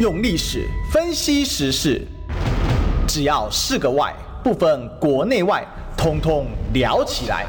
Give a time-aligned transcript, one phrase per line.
[0.00, 2.02] 用历史分析时事，
[3.06, 5.64] 只要是个“外”，不分国内外，
[5.96, 7.46] 通通聊起来。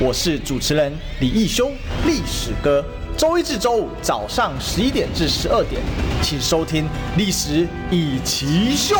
[0.00, 1.70] 我是主持人李义修，
[2.06, 2.82] 历史哥。
[3.14, 5.82] 周一至周五早上十一点至十二点，
[6.22, 6.84] 请收听
[7.18, 8.96] 《历史一奇秀》。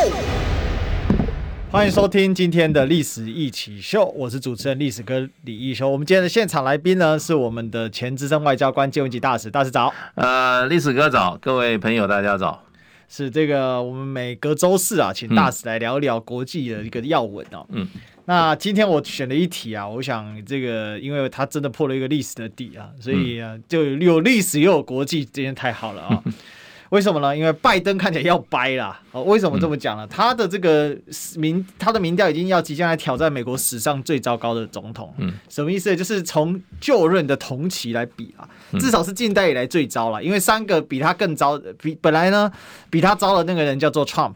[1.71, 5.89] 欢迎收听今天的历史一起秀，我是主持人历史哥李易修。
[5.89, 9.91] 我们今天的现场来宾呢，是我们的前资深外交官建文吉大使，大使早。
[10.13, 12.61] 呃，历史哥早，各位朋友大家早。
[13.15, 17.63] 是这个，我们每隔周四啊，请大使来聊一聊国际的一个要闻哦。
[17.69, 17.87] 嗯，
[18.25, 26.23] 那今天我选了一题啊，我想这个，因为他真的破了一个历史的底啊，所以啊，就有历史又有国际，今天太好了啊。
[26.25, 26.33] 嗯
[26.89, 27.35] 为什么呢？
[27.35, 29.01] 因为拜登看起来要掰啦。
[29.11, 30.05] 哦，为什么这么讲呢？
[30.05, 30.95] 他的这个
[31.37, 35.11] 民，他的民调已经要即将来挑战美国史上最糟糕的总统。
[35.17, 35.95] 嗯，什么意思？
[35.95, 38.47] 就是从就任的同期来比啊，
[38.79, 40.23] 至少是近代以来最糟了。
[40.23, 42.51] 因为三个比他更糟，比本来呢
[42.89, 44.35] 比他糟的那个人叫做 Trump，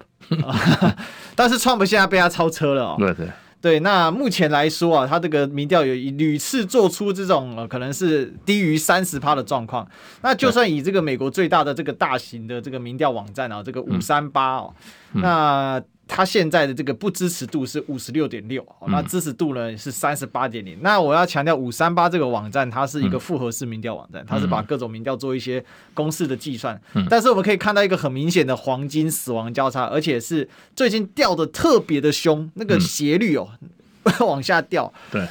[1.35, 2.95] 但是 Trump 现在被他超车了哦。
[2.97, 3.27] 对对。
[3.59, 9.85] 对，那目前来说啊，他这个民调有屡次做出这种、呃、可能是低于三十趴的状况。
[10.21, 14.73] 那就算以这个美国最大的这个大型的这个民调网站啊，这个五三八哦，
[15.13, 15.81] 嗯、那。
[16.07, 20.77] 他现在的这个不支持度是五十六点六，那支持度呢是三十八点零。
[20.81, 26.79] 那我要强调，五三八这个网站它是一个复合式民调网站，它是把各种民调做一些公式的计算。
[27.09, 33.49] 但是我们可以看到一个很明显的黄金死亡交叉，而且是最近掉的特别的凶，那个斜率哦
[34.21, 34.91] 往下掉。
[35.11, 35.27] 对，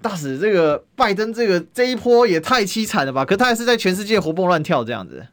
[0.00, 3.24] 大使，这个拜登这个这一波也太凄惨了吧？
[3.24, 5.26] 可他还是在全世界活蹦乱跳这样子。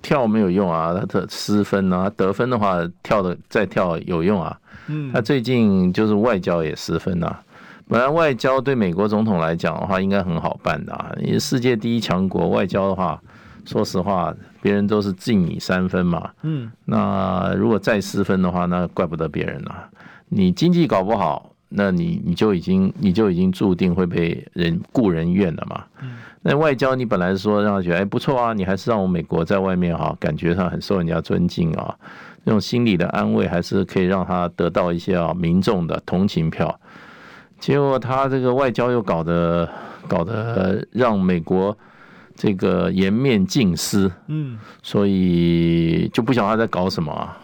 [0.00, 4.58] 跳没有用啊，他的失分啊，得分的话跳的再跳有用啊。
[4.86, 7.42] 嗯，他最近就是外交也失分啊。
[7.88, 11.10] 本来外交对美国总统来讲的话，应该很好办的啊。
[11.20, 13.20] 因为世界第一强国，外交的话，
[13.64, 16.30] 说实话，别人都是敬你三分嘛。
[16.42, 19.88] 嗯，那如果再失分的话，那怪不得别人了。
[20.28, 25.84] 你经济搞不好，那你你就已经你就已经注定会被人故人怨了嘛。
[26.02, 26.16] 嗯。
[26.42, 31.94] 那外交你本来是说让他觉得哎不错啊，你还是让我美国在外面哈感觉上很受人家尊敬啊，
[32.44, 36.80] 那种心理的安慰还是可以让他得到一些啊民众的同情票。
[37.58, 39.68] 结果他这个外交又搞得
[40.06, 41.76] 搞得让美国
[42.36, 47.36] 这个颜面尽失，嗯，所以就不晓得他在搞什么啊。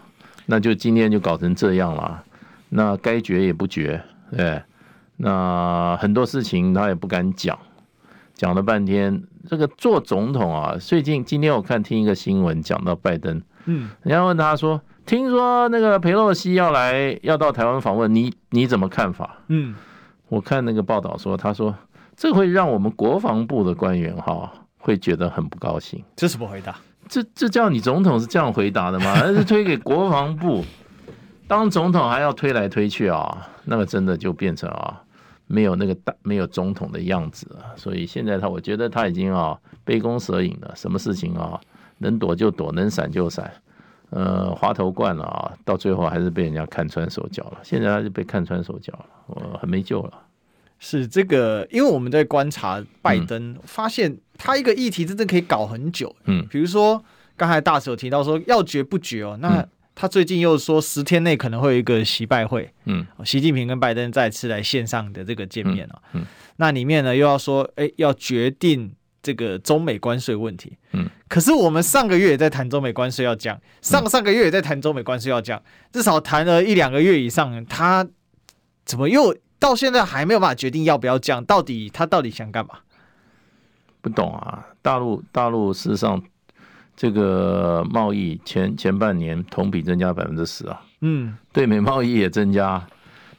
[0.47, 2.23] 那就今天就搞成这样了，
[2.69, 4.01] 那该绝也不绝，
[4.37, 4.63] 对，
[5.17, 7.59] 那很多事情他也不敢讲。
[8.35, 19.37] 讲了半天，这个做总统啊，最近今天我看听一个新闻，讲到拜登，嗯，人家问他说，听说那个裴洛西要来，要到台湾访问，你你怎么看法？
[19.47, 19.77] 嗯，
[20.29, 21.73] 我看那个报道说，他说
[22.17, 26.03] 这会让我们国防部的官员哈会觉得很不高兴。
[26.17, 26.77] 这是什么回答？
[27.09, 29.15] 这这叫你总统是这样回答的吗？
[29.15, 30.65] 还是推给国防部？
[31.47, 33.49] 当总统还要推来推去啊？
[33.65, 35.01] 那个真的就变成啊。
[35.47, 41.61] 没有那个大没有总统的样子了，所以现在他我觉得他已经啊杯弓蛇影了，什么事情啊
[41.99, 43.53] 能躲就躲，能闪就闪，
[44.09, 47.59] 呃滑头惯了啊，到最后还是被人家看穿手脚了。
[47.63, 50.15] 现在他就被看穿手脚了，我很没救了。
[50.79, 56.17] 是这个，因为我们在观察拜登，嗯、发现他一个议题真的可以搞很久。
[56.25, 57.05] 嗯，比如说
[57.37, 59.69] 刚才大使有提到说要决不决哦，那。
[59.95, 75.63] 嗯他最近又说十天内可能会有一个习拜会，嗯，习近平跟拜登再次来线上的这个见面了，嗯，那里面呢又要说，哎，要决定这个中美关税问题，嗯，可是我们上个月也在谈中美关税要降，上上个月也在谈中美关税要降，
[75.93, 78.05] 至少谈了一两个月以上，他
[78.85, 81.45] 怎么又到现在还没有办法决定要不要降？
[81.45, 82.81] 到底他到底想干嘛？
[84.01, 86.21] 不懂啊，大陆大陆事实上。
[86.97, 92.87] 这个贸易前前半年同比增加百分之十啊，嗯，对美贸易也增加，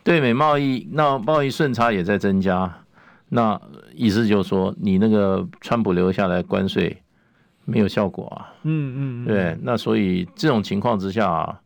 [0.04, 2.72] 对美贸易那贸易顺差也在增加，
[3.30, 3.60] 那
[3.94, 7.02] 意思就是说你那个川普留下来关税
[7.64, 11.60] 没有效果啊，嗯嗯，对，那所以这种情况之下啊，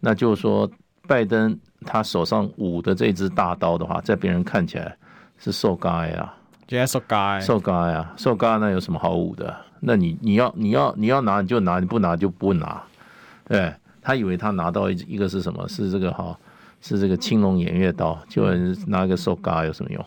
[0.00, 0.70] 那就是说
[1.08, 4.94] 拜登他手上舞的这支大刀的话，在别人看起来
[5.38, 6.36] 是受该啊，
[6.86, 9.56] 受该，受该啊，受该那有什么好舞的？
[9.80, 12.82] 那你你要你要你要拿你就拿，你不拿就不拿，
[13.48, 13.72] 对，
[14.02, 15.66] 他以为他拿到一一个是什么？
[15.68, 16.38] 是这个哈，
[16.82, 18.46] 是这个青龙偃月刀，就
[18.86, 20.04] 拿个手嘎有什么用？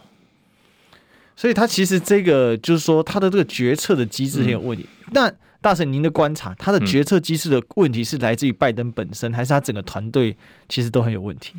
[1.35, 4.87] 所以他其实这个就是说他的这个决策的机制很有问题。
[5.05, 10.37] 嗯、那大神您的观察，他的决策机制的问题是来自于拜登本身，嗯、还是他整个团队
[10.69, 11.55] 其实都很有问题？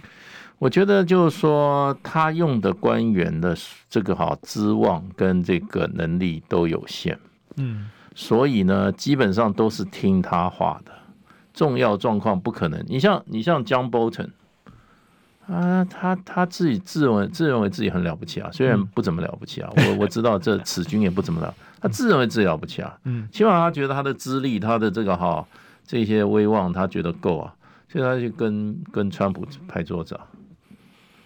[0.61, 3.57] 我觉得就是说他用的官员的
[3.91, 7.19] 这个哈资望跟这个能力都有限，
[7.57, 7.91] 嗯。
[8.15, 10.93] 所以呢，基本上都是听他话的，
[11.53, 12.85] 重要状况不可能。
[12.89, 14.31] 你像你像 John Bolton，
[15.47, 25.47] 啊，他他自己自认为自认为自己很了不起啊，虽然不怎么了不起啊，嗯、我我知道这此君也不怎么了， 他自认为自己了不起啊，嗯，起码他觉得他的资历，他的这个哈
[25.87, 27.55] 这些威望，他觉得够啊，
[27.89, 30.27] 所以他就跟跟川普拍桌子啊，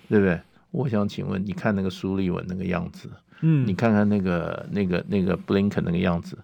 [0.09, 0.41] 对不对？
[0.71, 3.09] 我想请问，你看那个苏利文那个样子，
[3.41, 6.37] 嗯，你看看那个那个那个布林肯那个样子，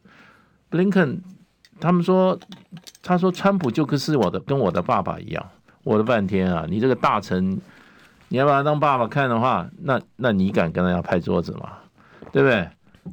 [0.74, 1.22] 布林肯。
[1.78, 2.36] 他们说，
[3.00, 5.46] 他说川普就跟是我的跟我的爸爸一样，
[5.84, 6.66] 我的半天啊！
[6.68, 7.60] 你这个大臣，
[8.28, 11.70] 你要把他当爸爸看的话，那那你敢跟他要拍桌子吗？
[12.32, 12.68] 对不对？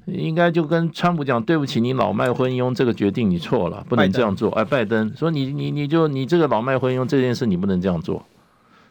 [0.06, 4.50] 应该就跟川普讲，对不起，你老迈昏庸，这个决定你错了，不能这样做。
[4.54, 8.24] 哎，拜登说你你你就你这个老迈昏庸这件事你不能这样做。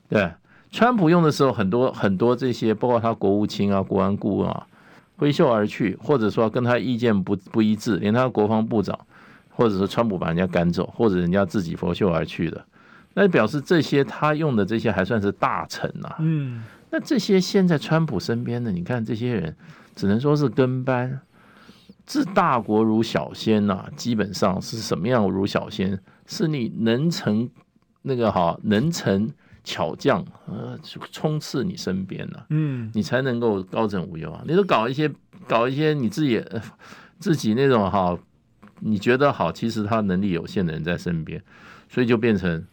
[0.08, 0.31] 对，
[0.70, 4.67] 川普用的时候很多很多这些，包括他国务卿啊、国安顾问啊，
[5.20, 8.99] 挥袖而去，或者说跟他意见不不一致，连他国防部长。
[9.52, 12.64] 或者说川普把人家赶走，或者人家自己拂袖而去的，
[13.12, 16.17] 那表示这些他用的这些还算是大臣呐。
[16.20, 19.55] 嗯，那这些现在川普身边的，你看这些人，
[19.94, 21.20] 只能说是跟班。
[22.06, 26.00] 治大国如小仙呐，基本上是什么样如小仙？
[26.26, 27.50] 是你能成
[28.00, 29.31] 那个哈能臣
[29.64, 30.78] 巧将，呃，
[31.12, 34.42] 充斥你身边呐，嗯，你才能够高枕无忧啊。
[34.46, 35.10] 你都搞一些
[35.46, 36.44] 搞一些你自己
[37.18, 38.18] 自己那种哈。
[38.82, 41.42] 你觉得好，其实他能力有限的人在身边，
[41.90, 42.66] 所以就变成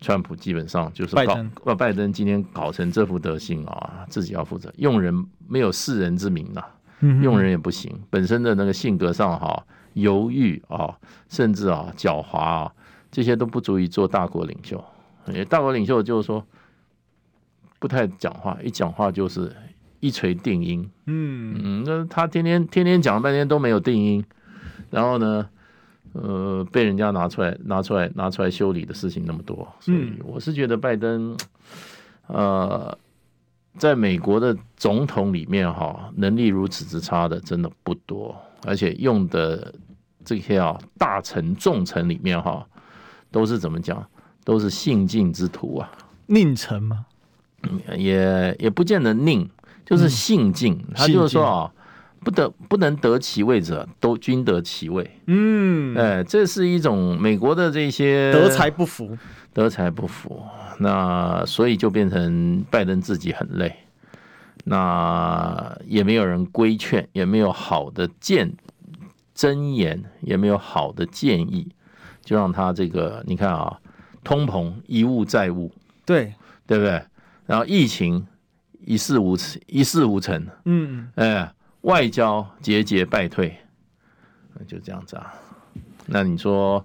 [0.00, 4.72] 川普基本上就是搞，拜登，拜登今天搞成这副德行啊，自己要负责。
[4.76, 6.62] 用人没有世人之明呐，
[7.22, 10.96] 用人也不行，本身的那个性格上哈犹豫啊，
[11.28, 12.72] 甚至啊狡猾啊，
[13.10, 14.80] 这些都不足以做大国领袖。
[15.44, 16.44] 大国领袖就是说
[17.78, 19.54] 不太讲话，一讲话就是
[20.00, 20.90] 一锤定音。
[21.06, 24.24] 嗯嗯，那他天天天天讲了半天都没有定音。
[24.90, 25.48] 然后呢，
[26.14, 31.36] 呃，被人家拿出来、拿出来、拿出来修理的事情那么多，所以我是觉得拜登，
[32.26, 32.98] 呃，
[33.76, 38.36] 在美国的总统里面哈，能力如此之差的真的不多，
[38.66, 39.72] 而且用的
[40.24, 42.66] 这些啊大臣、重臣里面哈，
[43.30, 44.04] 都是怎么讲，
[44.44, 45.90] 都是信进之徒啊，
[46.28, 47.06] 佞臣吗？
[47.96, 49.48] 也也不见得佞，
[49.84, 51.72] 就是信进，嗯、他就是说啊。
[52.22, 55.10] 不得不能得其位者，都均得其位。
[55.26, 59.16] 嗯，哎，这是一种美国的这些德才不服，
[59.54, 60.42] 德才不服。
[60.80, 63.74] 那所以就变成拜登自己很累，
[64.64, 68.52] 那也没有人规劝，也没有好的建
[69.34, 71.72] 真言，也没有好的建议，
[72.22, 73.79] 就让他这个你看啊，
[74.24, 75.72] 通膨一物再物，
[76.04, 76.34] 对
[76.66, 77.02] 对不对？
[77.46, 78.26] 然后疫情
[78.84, 80.46] 一事无成，一事无成。
[80.64, 81.52] 嗯，哎。
[81.84, 83.56] 外交节节败退，
[84.68, 85.32] 就这样子啊。
[86.04, 86.84] 那你说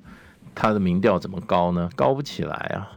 [0.55, 1.89] 他的民调怎么高呢？
[1.97, 2.89] 高不起来啊。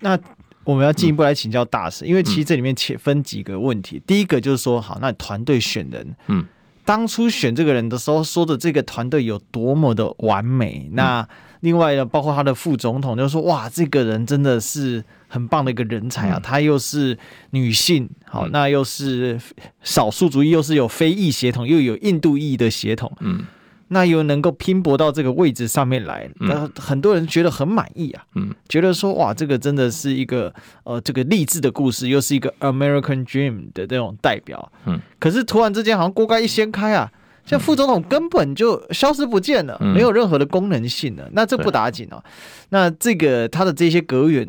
[0.00, 0.18] 那
[0.64, 3.98] 我们要进一步来请教大师，嗯、因为其实这里面且分几个问题。
[3.98, 6.44] 嗯、第一个就是说，好，那团队选人，嗯，
[6.90, 10.88] 当初选这个人的时候说的这个团队有多么的完美。
[10.88, 11.28] 嗯、那
[11.60, 15.04] 另外呢，包括他的副总统，就说，哇，这个人真的是。
[15.32, 17.16] 很棒的一个人才啊，嗯、她又是
[17.50, 19.40] 女性，好，嗯、那又是
[19.80, 23.44] 少数族裔，又是有非裔血统，又有印度裔的血统，嗯，
[23.92, 30.52] 那又能够拼搏到这个位置上面来，那、嗯、很多人觉得很满意啊，嗯，觉得说哇，这个真的是一个
[30.84, 37.10] 呃，这个励志的故事，又是一个 American Dream 的这种代表，嗯，可是突然之间好像锅盖一掀开啊。
[37.46, 41.28] 像副总统根本就消失不见了，嗯、没有任何的功能性了。
[41.32, 42.22] 那这不打紧哦。
[42.22, 42.30] 对
[42.72, 44.46] 那这个他的这些阁员，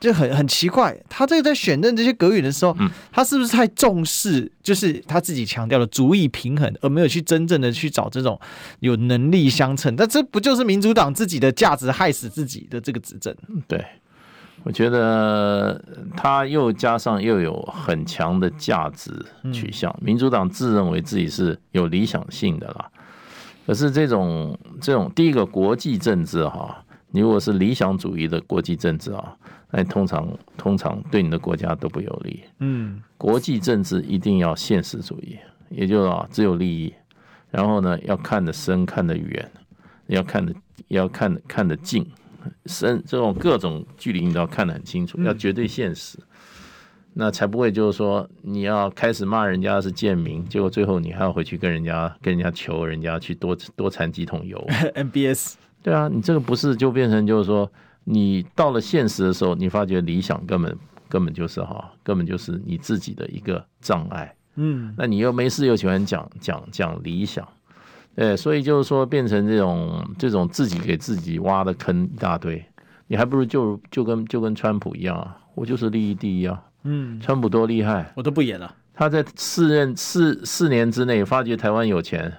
[0.00, 0.96] 就很很奇怪。
[1.08, 8.40] 他这个在选任这些阁员的时候，嗯、他是不是太重视，就是他自己强调的足以平衡，而没有去真正的去找这种
[8.80, 9.94] 有能力相称？
[9.96, 13.32] 那这不就是民主党自己的价值害死自己的这个执政？
[13.68, 13.84] 对。
[14.64, 15.78] 我觉得
[16.16, 19.12] 他又加上又有很强的价值
[19.52, 22.90] 取向，民主党自认为自己是有理想性的啦。
[23.66, 29.36] 可是这种这种第一个国际政治哈，你如果是理想主义的国际政治啊，
[29.70, 32.42] 那通常通常对你的国家都不有利。
[32.60, 36.94] 嗯，国际政治一定要现实主义，也就是啊只有利益，
[37.50, 39.50] 然后呢要看得深看得远，
[40.06, 40.54] 要看得
[40.88, 42.06] 要看得看得近。
[42.66, 46.18] 深这种各种距离你都要看得很清楚，要绝对现实，
[47.12, 54.58] 那才不会就是说你要开始骂人家是贱民，结果最后你还要回去跟人家跟人家求人家去多多产几桶油。
[54.94, 57.70] MBS 对啊，你这个不是就变成就是说
[58.04, 60.76] 你到了现实的时候，你发觉理想根本
[61.08, 64.34] 根本就是哈，根本就是你自己的一个障碍。
[64.56, 67.46] 嗯，那你又没事又喜欢讲讲讲理想。
[68.14, 72.64] 对，所以就是说变成这种这种自己给自己挖的坑一大堆，
[73.08, 76.62] 你还不如就就跟就跟川普一样啊，我就是利益第一啊。
[76.84, 78.74] 嗯，川普多厉害，我都不演了。
[78.94, 82.32] 他在四任四四年之内发觉台湾有钱，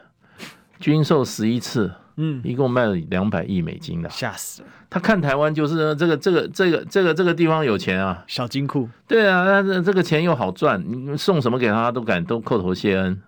[0.80, 4.68] 军售十一次，嗯，一共卖了两百亿美金的，吓死了。
[4.90, 8.88] 他看台湾就是这个这个这个这个这个地方有钱啊，小金库。
[9.08, 13.22] 对啊，那这这个钱又好赚，你送什么给他都敢都叩头谢恩，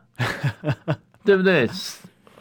[1.25, 1.67] 对不对？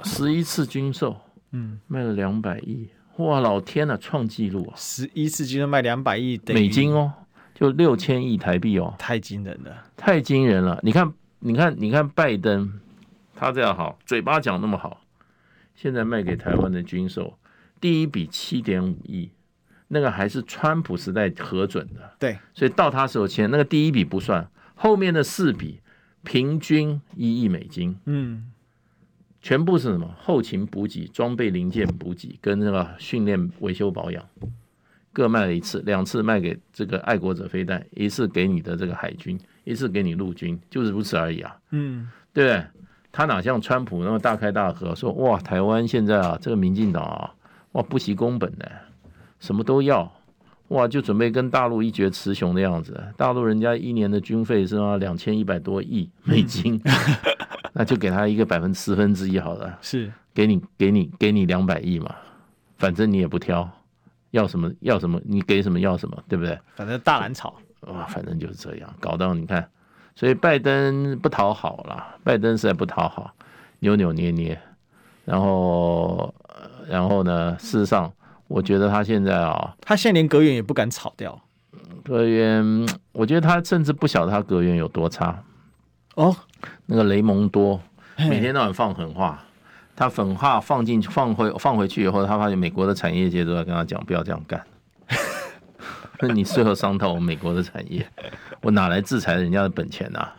[0.04, 1.16] 十一次军售，
[1.52, 4.74] 嗯，卖了两百亿，哇，老天呐，创纪录啊！
[4.76, 7.12] 十一次军售卖两百亿美金哦。
[7.54, 10.78] 就六千亿台币哦，太惊人了，太惊人了！
[10.82, 12.70] 你看，你看，你看，拜登
[13.34, 15.00] 他这样好，嘴巴讲那么好，
[15.74, 17.38] 现在卖给台湾的军售，
[17.80, 19.30] 第一笔七点五亿，
[19.88, 25.80] 那个还是川普时代核准的，对，所以到他手前那个第一笔不算，后面的四笔
[26.22, 28.52] 平均一亿美金，嗯，
[29.40, 30.14] 全部是什么？
[30.18, 34.24] 后勤补给、装备零件补给跟那个训练维修保养。
[35.12, 41.56] 各卖了一次，两次卖给这个爱国者飞弹，一次给你的这个海军，一次给你陆军，就是如此而已啊。
[41.70, 42.64] 嗯，对不对？
[43.12, 47.34] 他哪像川普那么大开大合，说哇，台湾现在啊，这个民进党啊，
[47.72, 48.70] 哇，不惜工本的，
[49.40, 50.15] 什么都要，
[50.68, 53.00] 哇，就准备跟大陆一决雌雄的样子。
[53.16, 56.92] 大陆人家一年的军费是啊，两千一百多亿美金，嗯、
[57.72, 60.12] 那就给他一个百分之十分之一好了，是。
[60.34, 62.14] 给你给你给你两百亿嘛，
[62.76, 63.68] 反正你也不挑。
[64.32, 66.58] 要什么要什么，你给什么要什么，对不对？
[66.74, 67.54] 反正大蓝草。
[67.82, 69.66] 哇，反正就是这样，搞到你看，
[70.16, 73.32] 所以拜登不讨好了，拜登实在不讨好，
[73.78, 74.60] 扭扭捏捏，
[75.24, 76.34] 然后
[76.88, 78.12] 然后呢，事实上，
[78.48, 81.40] 我觉得他现在啊，他现在连阁员也不敢炒掉，
[82.04, 85.42] 阁员，我觉得他甚至不晓得他阁员有多差
[86.14, 86.34] 哦，
[86.86, 87.80] 那个雷蒙多
[88.16, 89.42] 每天到晚放狠话。
[89.98, 94.62] 他狠话放进去，放回放回去以后，他发现美国的产业界都在跟他讲，不要这样干。
[96.20, 98.06] 那你最后伤到我们美国的产业，
[98.60, 100.34] 我哪来制裁人家的本钱啊？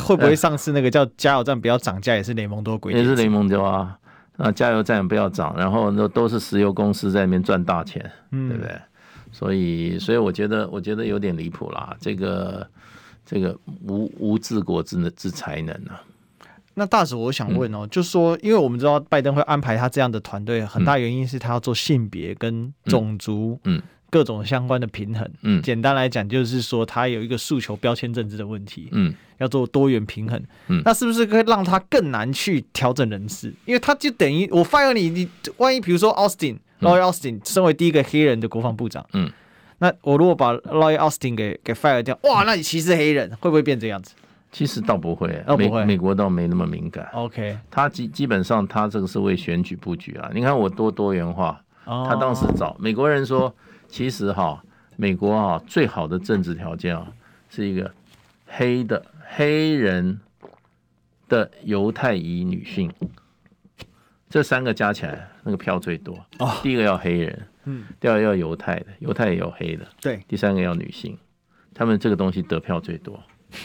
[0.00, 3.00] 会不会上次那个叫加油站不要涨价，也是雷蒙多规定？
[3.00, 3.96] 也是雷蒙多啊，
[4.36, 8.74] 啊，加油站不要涨，然后那都是石油公司在那边赚大钱，嗯、对不对？
[9.30, 11.96] 所以，所以我觉得，我觉得有点离谱啦。
[12.00, 12.66] 这个，
[13.24, 13.58] 这个
[13.88, 16.02] 无无治国之之才能啊。
[16.74, 23.80] 那大使，我想问哦，嗯、就是说，因为我们知道拜登会安排他这样的团队，很大原因是他要做性别跟种族，嗯，
[24.12, 25.26] 各种相关的平衡。
[25.40, 30.38] 嗯，简单来讲，就是说他有一个诉求标签政治的问题，嗯，要做多元平衡。
[30.68, 33.52] 嗯，那是不是可以让他更难去调整人事？
[33.64, 35.26] 因为他就等于我 fire 你，你
[35.56, 39.32] 万一比如说 Austin，Lloyd Austin 身为第一个黑人的国防部长，嗯，
[39.78, 44.14] 那我如果把 Lloyd Austin 给给 fire 掉，哇，那你歧视黑人会不会变这样子？
[44.52, 47.08] 其实倒不会，不会美美国倒没那么敏感。
[47.14, 50.30] OK，他基基本上他这个是为选举布局啊。
[50.34, 53.54] 你看我多多元化，他当时找美国人说，
[53.92, 54.64] 其实哈，
[54.96, 57.12] 美国啊最好的政治条件啊
[57.50, 57.92] 是一个
[58.46, 60.18] 黑的黑人
[61.28, 62.90] 的犹太裔女性，
[64.30, 66.16] 这三个加起来那个票最多。
[66.38, 71.18] 哦，第一个要黑人，嗯，第二个要犹太的，犹太也有黑的，对，第三个要女性，
[71.74, 73.22] 他们这个东西得票最多。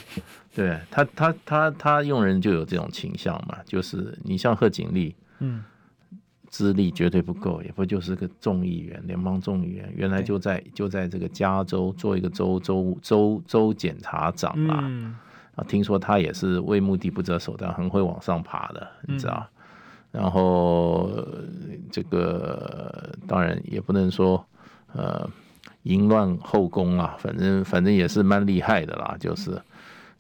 [0.54, 5.64] 对他，他他他用人就有这种倾向嘛，就是你像贺锦丽，嗯，
[6.58, 14.90] 资历绝对不够，也不就是个众议员，联邦众议员，原来就在就在这个加州做一个州州州州检察长啊，
[15.56, 19.46] 啊，听说他也是为目的不择手段，很会往上爬的，你知道？
[20.12, 21.24] 然后
[21.92, 24.44] 这个当然也不能说
[24.94, 25.30] 呃
[25.84, 29.62] 淫乱后宫啊，反正反正也是蛮厉害的啦，就是。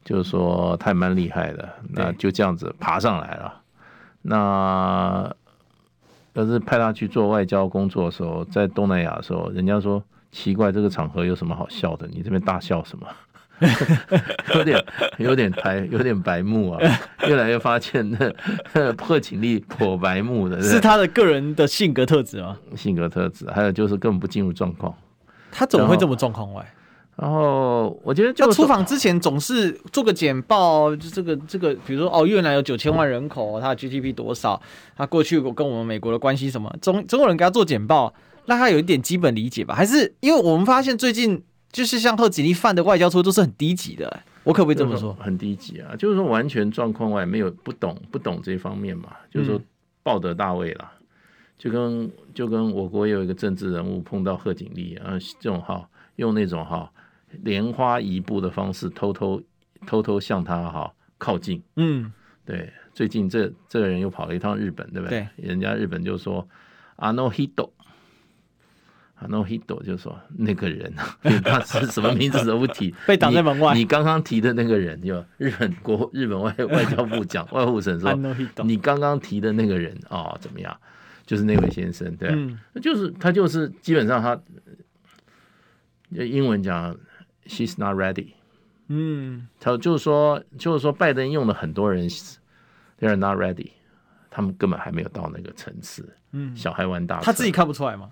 [0.05, 3.61] 就是说他蛮厉害的，那就这样子爬上来了。
[4.21, 5.35] 那
[6.37, 10.01] 要是派他去做外交工作的时候，在东南亚的时候，人家说
[10.31, 12.07] 奇怪，这个场合有什么好笑的？
[12.07, 13.07] 你这边大笑什么？
[14.53, 14.85] 有点
[15.17, 16.79] 有点白有点白目啊！
[17.27, 18.07] 越来越发现
[18.71, 22.55] 那贺锦丽破白目的，是他的个人的性格特质吗？
[22.75, 24.95] 性格特质，还有就是根本不进入状况。
[25.51, 26.63] 他怎么会这么状况外？
[27.19, 34.61] 然后我觉得，就出访之前总是做个简报，就这个这个，比如说哦，越南有九千万人口，它的 GDP 多少？
[34.95, 36.71] 他过去跟我们美国的关系什么？
[36.79, 38.13] 中中国人给他做简报，
[38.45, 39.73] 让他有一点基本理解吧？
[39.73, 45.17] 还是因为我们发现最近就是像贺锦丽犯的外交错都是很低级的，我可不可以这么说？
[45.19, 49.59] 很低级啊，就是说完全状况外，没有不懂不懂这方面嘛，就是说
[50.03, 50.87] 报得大位了，
[51.57, 56.87] 就跟就跟我国有一个政治人物碰到贺锦丽啊，这种哈用那种哈。
[57.31, 59.41] 莲花一步的方式，偷偷
[59.85, 62.11] 偷偷向他哈靠近，嗯，
[62.45, 65.27] 对，最近这这个人又跑了一趟日本，对不对？
[65.35, 66.47] 对，人家日本就说
[66.97, 67.71] 阿诺希多，
[69.15, 70.93] 阿诺希多就说那个人，
[71.43, 73.73] 他是什么名字都不提， 被挡在门外。
[73.73, 78.13] 你刚刚提的那个人，就日本国日本外外交部讲 外务省说，
[78.63, 80.75] 你刚刚提的那个人哦，怎么样？
[81.25, 84.39] 就是那位先生，对，嗯、就是他，就是基本上他，
[86.09, 86.97] 英文讲
[87.47, 88.33] ，she's not ready。
[88.87, 93.71] 嗯，他就是说，就是说，拜登用了很多人，they are not ready，
[94.29, 96.15] 他们根本还没有到那个层次。
[96.31, 98.09] 嗯，小孩玩大，他自己看不出来吗？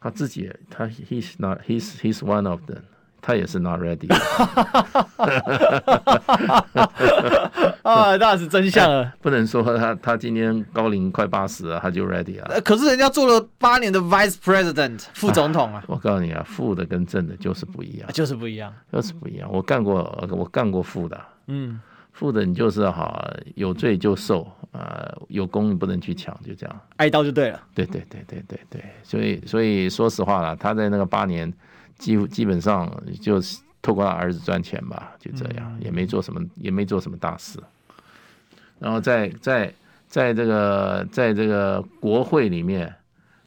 [0.00, 2.80] 他自己，他 he's not，he's he's one of them。
[3.22, 4.08] 他也是 not ready。
[7.82, 9.12] 啊，那是真相了。
[9.20, 12.60] 不能说他他今天高龄快八十了，他就 ready 啊。
[12.64, 15.82] 可是人家做了八年的 vice president 副总统啊。
[15.88, 19.50] 我告诉你啊，副的跟正的就是不一样，就是不一样，就是不一样。
[19.50, 21.20] 我干过，我干过副的。
[21.46, 21.80] 嗯，
[22.12, 27.60] 副的你就是好有罪就受啊，有功你不能去抢，就这样，挨刀就对了。
[27.74, 31.52] 对对对对对对，所以所以说实话了，他在那个八年。
[32.00, 32.90] 基基本上
[33.20, 37.60] 就是透过他儿子赚钱吧，就这样，也没做什么，也没做什么大事。
[38.78, 39.72] 然后在在
[40.08, 42.92] 在这个在这个国会里面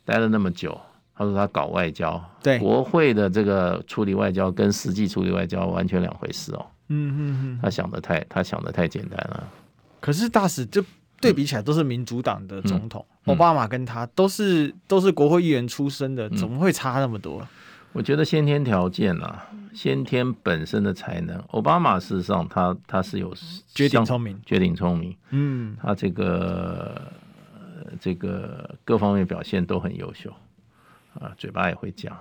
[0.06, 0.80] 待了那么久，
[1.16, 6.66] 他说他搞外交，对国会的这个处理外交跟实际处理外交完全两回事哦。
[6.90, 9.50] 嗯嗯嗯，他想的太他想的太简单了。
[10.00, 10.84] 可是大使就
[11.20, 17.48] 对比起来都是民主党的总统，奥巴马跟他都是都是国会议员出身的，怎么会差那么多？
[17.94, 23.32] 我觉得先天条件啊，先天本身的才能，奥巴马事实上他他是有
[23.68, 27.14] 绝顶聪明，绝顶聪明，嗯，他这个
[28.00, 30.34] 这个各方面表现都很优秀，
[31.20, 32.18] 啊，嘴巴也会讲，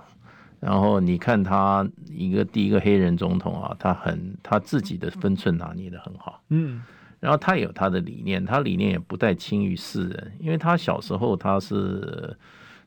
[0.59, 6.83] 然后你看他一个第一个黑人总统啊，他很他自己的分寸拿捏的很好，嗯，
[7.19, 12.37] 然后他有他的理念，他理念也不带轻于世人，因为他小时候他是。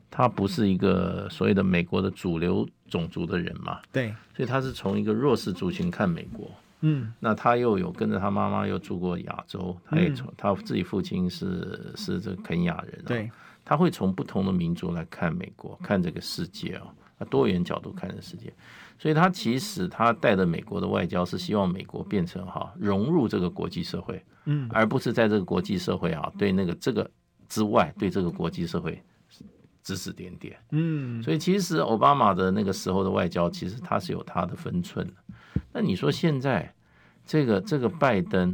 [0.09, 3.79] 他不是一个所谓的美国的主流种族的人嘛？
[3.91, 6.49] 对，所以他是从一个弱势族群看美国。
[6.81, 13.03] 嗯，那他又有跟着他妈妈又住过亚洲，他也从他自己父亲是是这个肯亚人。
[13.03, 13.31] 对，
[13.65, 18.53] 他会从不同的民族来看美国，看这个世界哦，他多元角度看这个世界。
[18.99, 27.09] 所以他其实他带着美国的外交是希望美国变成哈融入这个国际社会，嗯，而不是在这个国际社会啊对那个这个
[27.49, 29.01] 之外对这个国际社会。
[29.87, 35.13] 指指点点，嗯，所以其实奥巴马的那个时候的外交，其实他是有他的分寸的。
[35.71, 36.73] 那你说现在
[37.25, 38.53] 这个这个拜登，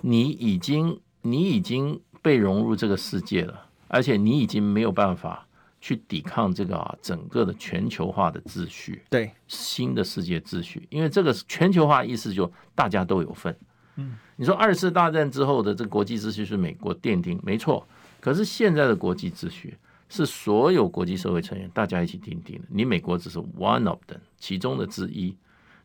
[0.00, 5.46] 你已经你已经被融入这个世界了，而且你已经没有办法
[5.80, 13.56] 去抵抗这个啊整个的全球化的秩序，对新的世界秩序，因为这个全球化意思就大家都有份。
[13.94, 17.86] 嗯，你说二次大战之后的这个国际秩序是美国奠定，没错，
[18.20, 19.78] 可是现在的国际秩序。
[20.14, 25.36] 是所有国际社会成员大家一起订定的，你美国只是 one of them 其中的之一，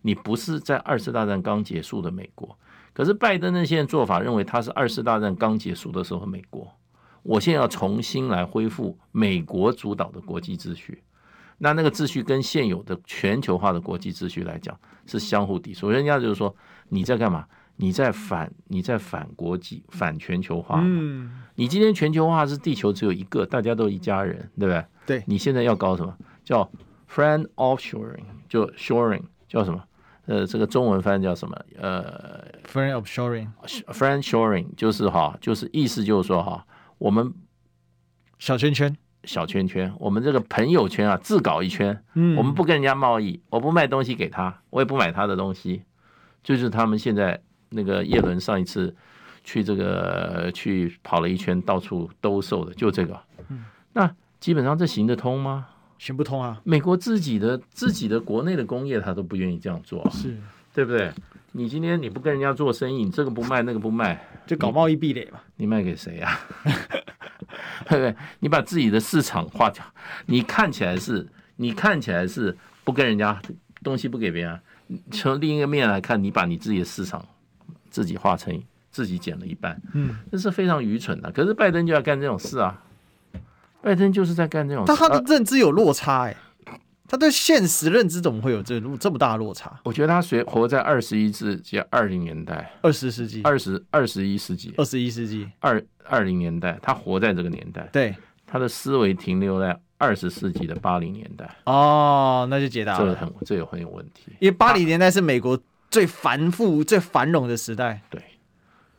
[0.04, 2.56] 你不是在二次大战刚结束的美国。
[2.94, 6.72] 可是拜登那些做法认为他是二次大战刚结束的时候美国，
[7.24, 11.02] 我现在要重新来恢复美国主导的国际秩序，
[11.58, 15.90] 那那个秩序跟现有的全球化的国际秩序来讲是相互抵触。
[15.90, 16.56] 人家就是说
[16.90, 17.48] 你在干嘛？
[17.82, 24.86] 你在反你在反国际反全球化，嗯，你今天全球化是地球只有一个，大家都一家人，对不对？
[25.06, 26.14] 对，你现在要搞什么？
[26.44, 26.70] 叫
[27.10, 29.82] friend offshoring，就 shoring，叫什么？
[30.26, 31.58] 呃，这个中文翻译叫什么？
[31.78, 37.34] 呃，friend of shoring，friend shoring 就是哈，就是意思就是说哈，我们
[38.40, 45.84] 小圈圈小圈圈，我们这个朋友圈啊，自搞一圈，嗯，我们不跟人家贸易，我不卖东西给他，我也不买他的东西，
[46.44, 47.42] 就是他们现在。
[47.70, 48.96] 那个叶伦上一次
[49.44, 53.20] 去这个去跑了一圈，到处兜售的，就这个。
[53.50, 55.68] 嗯那基本上这行得通吗？
[55.98, 56.62] 行不通啊！
[56.64, 60.38] 美国自己的自己的国内的工业，他都不愿意这样做，是
[60.74, 61.12] 对不对？
[61.52, 65.40] 你今天你不跟人家做生意，你这个不卖，那个不卖，就搞贸易壁垒嘛？
[65.58, 66.40] 你卖给谁呀？
[67.90, 68.16] 对不对？
[68.40, 69.84] 你把自己的市场划掉，
[70.28, 71.28] 你看起来是，
[71.58, 72.56] 你看起来是
[72.86, 73.42] 不跟人家
[73.84, 74.60] 东西不给别人，
[75.12, 77.28] 从另一个面来看，你把你自己的市场。
[77.90, 81.32] 自己化成自己减了一半，嗯，这是非常愚蠢的。
[81.32, 82.84] 可是拜登就要干这种事啊！
[83.82, 89.80] 拜登就是在干这种事，但他的认知有落差哎、欸，他对现实认知怎么会有这这么大的落差？
[89.84, 95.48] 我觉得他学活在二十一世纪二零年代，二十世纪，二十二十一世纪，二十一世纪。
[95.60, 98.16] 二二零年代，他活在这个年代，对，
[98.48, 101.50] 他的思维停留在二十世纪的八零年代。
[101.66, 105.60] 哦，那就解答了，这个很这有很有问题，因为八零年代是美国。
[105.90, 108.22] 最繁复、最繁荣的时代，对，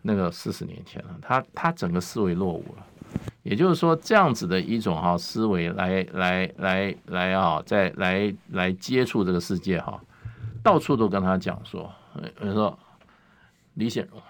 [0.03, 2.87] 那个四十年前了，他他整个思维落伍了。
[3.43, 10.01] 也就是说，这样子的一种哈思维来来来来啊，再来来接触这个世界哈，
[10.63, 12.79] 到处都跟他讲说，比如说
[13.75, 14.23] 李显荣，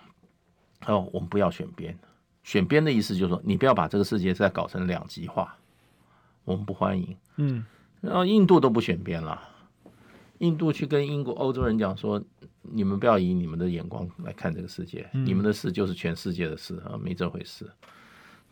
[0.86, 1.98] 哦，我们不要选边，
[2.42, 5.56] 选边的意思就是说，你不要把这个世界再搞成两极化，
[6.44, 7.16] 我们不欢迎。
[7.36, 7.66] 嗯，
[8.00, 9.42] 然后印度都不选边了，
[10.40, 12.22] 印度去跟英国、欧洲人讲说，
[12.60, 17.64] 你们不要以你们的眼光来看这个世界，你们的事就是全世界的事啊，没这回事。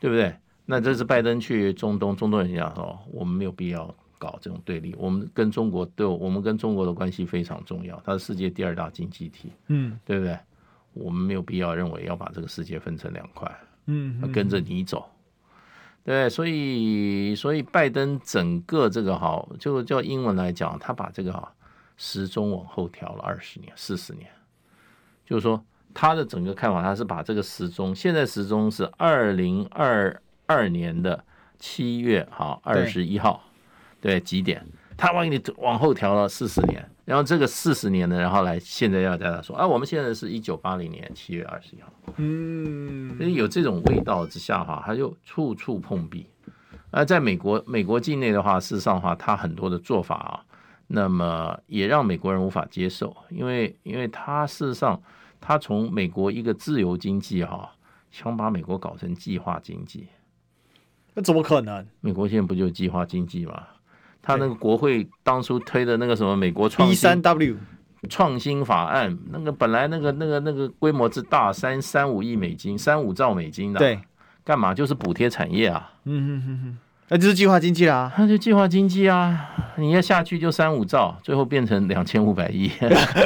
[0.01, 0.33] 对不对？
[0.65, 4.95] 那这是拜登去中东，中东人讲说，我们没有必要搞这种对立。
[4.97, 10.39] 我们跟中国对，我们跟中国的关系非常重要，它是世界第二大经济体，嗯，对不对？
[10.93, 13.53] 我们没有必要认为要把这个世界分成两块，
[13.87, 15.05] 嗯，跟着你走，
[16.05, 21.53] 对，所以，所以拜登整个这个哈，就叫英文来讲，他把这个哈
[21.99, 24.31] 时钟往后调了二十年、四十年，
[25.27, 25.63] 就是说。
[25.95, 31.25] 他的整个看法，他是把这个时钟，现在时钟是二零二二年的
[31.59, 33.43] 七月好二十一号，
[34.01, 34.65] 对，对几点？
[34.97, 46.29] 他往你往后调了四十年，然后这个四十年呢，然后来现在要大家说，啊，我们现在是一九八零年七月二十一号，嗯，所以有这种味道之下哈，他就处处碰壁。
[46.91, 50.45] 而在美国，美国境内的话，事实上的话，他很多的做法啊，
[50.89, 55.01] 那么也让美国人无法接受，因为因为他事实上。
[55.41, 57.71] 他从美国一个自由经济哈，
[58.11, 60.09] 想把美国搞成计划经济，
[61.15, 61.87] 那怎么可能？
[62.01, 63.63] 美国现在不就计划经济吗？
[64.21, 67.57] 他那个国会当初推的那个什么美国创新 B 三 W
[68.11, 74.01] 创新法案，那个本来那个那个那个规模之大，三三五亿美金，三五兆美金的，对，
[74.43, 75.93] 干嘛就是补贴产业啊？
[76.03, 76.79] 嗯哼哼哼。
[77.11, 79.49] 那就是计划经济啦，那就计划经济啊！
[79.77, 82.71] 你要下去就三五兆，最后变成两千五百亿，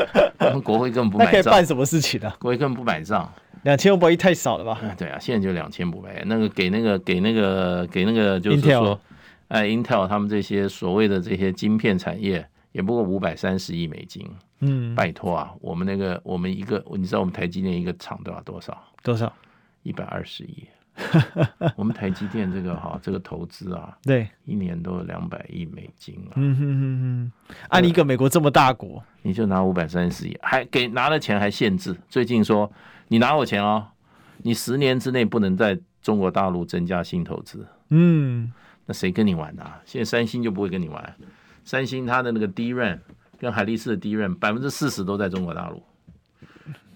[0.62, 1.32] 国会根本不买账。
[1.34, 2.32] 那可以办什么事情呢？
[2.38, 3.28] 国会根本不买账，
[3.64, 4.80] 两千五百亿太少了吧？
[4.96, 9.00] 对啊，现在就两千五百亿，那个给那个给那个给那个就是说，
[9.48, 14.24] 哎，Intel 他们这些所谓的这些晶片产业，也不过五百三十亿美金。
[14.60, 18.80] 嗯，拜托啊，我们那个我们一个，你知道我们台积电一个厂都要多少？
[19.02, 19.32] 多少？
[19.82, 20.68] 一百二十亿。
[21.76, 26.32] 我们台积电这个哈，这个投资啊，对，一年都有两百亿美金啊。
[26.36, 31.96] 嗯哼哼哼，按一个美国这么大国，你就拿五百三十亿，还给拿了钱还限制。
[32.08, 32.70] 最近说
[33.08, 33.86] 你拿我钱哦，
[34.38, 37.66] 你十年之内不能在中国大陆增加新投资。
[37.88, 38.52] 嗯，
[38.84, 39.80] 那谁跟你玩啊？
[39.86, 41.14] 现在三星就不会跟你玩，
[41.64, 42.98] 三星它的那个 DRAM
[43.38, 45.82] 跟海力士的 DRAM 百分之四十都在中国大陆。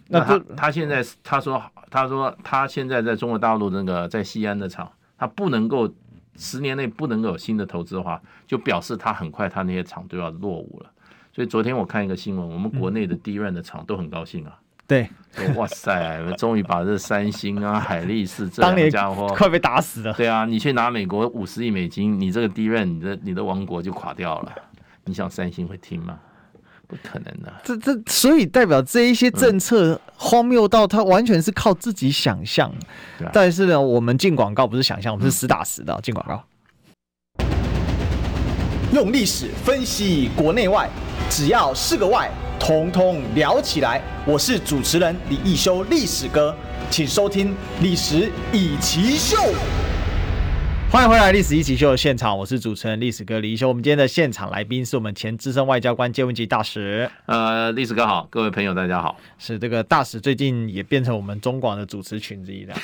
[0.09, 5.93] 那他他现在他说他说他现在在中国大陆那个在西安的厂，他不能够
[6.37, 10.91] 十年内不能够有新的投资的话，就表示他很快他那些厂都要落伍了。
[11.33, 14.59] 所以昨天我看一个新闻，我们国内的 DRAM 的厂都很高兴啊。
[14.87, 15.09] 对，
[15.57, 20.15] 哇塞，终于把这三星啊、 海力士这两家伙快被打死了。
[20.15, 24.53] 对啊，你去拿美国五十亿美金，你这个 DRAM 你的你的王国就垮掉了。
[25.05, 26.19] 你想三星会听吗？
[26.89, 32.73] 不可能的，这这所以代表这一些政策荒谬到他完全是靠自己想象。
[33.21, 36.43] 嗯、但是呢，我们进广告不是想象，我们是实打实的进广告。
[38.93, 40.89] 用历史分析国内外，
[41.29, 44.01] 只要是个“外”，统统聊起来。
[44.25, 46.57] 我是主持人李易修，历史哥，
[46.91, 47.51] 请收听
[47.83, 49.37] 《历史以奇秀》。
[50.89, 53.69] 欢迎回来，《历史一起秀》的现场，我是主持人历史哥李一修。
[53.69, 57.11] 我们今天的现场来宾是我们前资深外交官介文汲大使。
[57.27, 59.19] 呃，历史哥好，各位朋友大家好。
[59.37, 62.75] 是这个大使最近也变成我们中广的主持群之一了。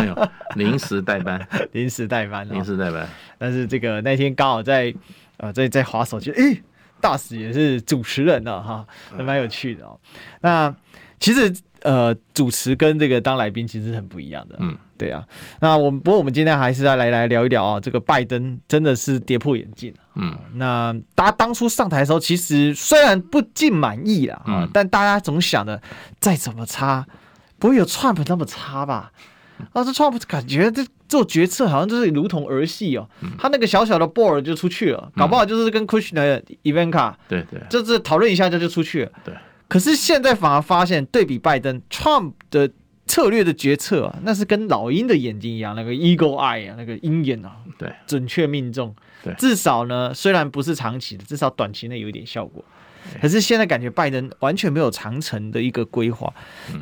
[0.00, 3.08] 没有，临时代班， 临时代班，临时代班。
[3.36, 4.94] 但是这个那天刚好在
[5.38, 6.62] 呃在在滑手机，诶，
[7.00, 9.98] 大使也是主持人呢，哈，还蛮有趣的哦。
[10.40, 10.72] 那
[11.18, 11.52] 其实。
[11.82, 15.24] 呃，主持跟这个当来宾其实很不一样的，嗯，对啊。
[15.60, 20.36] 那我们不过我们今天还是要来来聊一聊啊，这个拜登真的是跌破眼镜，嗯。
[20.54, 25.80] 那大家当初上台的时候，其实虽然不尽满意啦，啊，嗯，但大家总想的
[26.20, 27.06] 再怎么差，
[27.58, 29.12] 不会有 Trump 那么差吧？
[29.72, 33.08] 啊，这 Trump 感觉这做决策好像就是如同儿戏哦，
[33.38, 39.34] 他那个小小的 board 就出去了，搞不好就是跟 Kushner、Ivanka，对对，就是讨论一下就就出去了，对。
[39.66, 42.70] 可是现在反而发现，对比拜登，Trump 的
[43.08, 48.94] 策略的决策啊，那是跟老鹰的眼睛一样，那个 Eagle Eye 啊，那个鹰眼啊，对，准确命中。
[49.24, 52.64] 对，至少呢，虽然不是长期的，至少短期内有一点效果。
[53.20, 56.32] 可是现在感觉拜登完全没有长程的一个规划。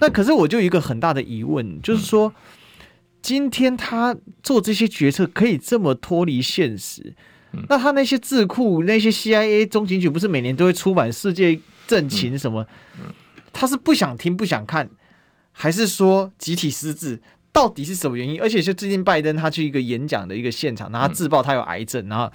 [0.00, 2.34] 那可是我就有一个很大的疑问，就是说，
[3.22, 7.14] 今天他做这些决策可以这么脱离现实，
[7.68, 11.58] 那他那些智库、那些 CIA 中情局，不是每年都会出版世界？
[11.86, 12.66] 政情什么？
[13.52, 14.90] 他是不想听、不想看，
[15.59, 17.21] 还是说集体失智？
[17.51, 18.38] 到底是什么原因？
[18.38, 22.31] 而且就最近拜登他去一个演讲的一个现场，然后他自曝他有癌症，然后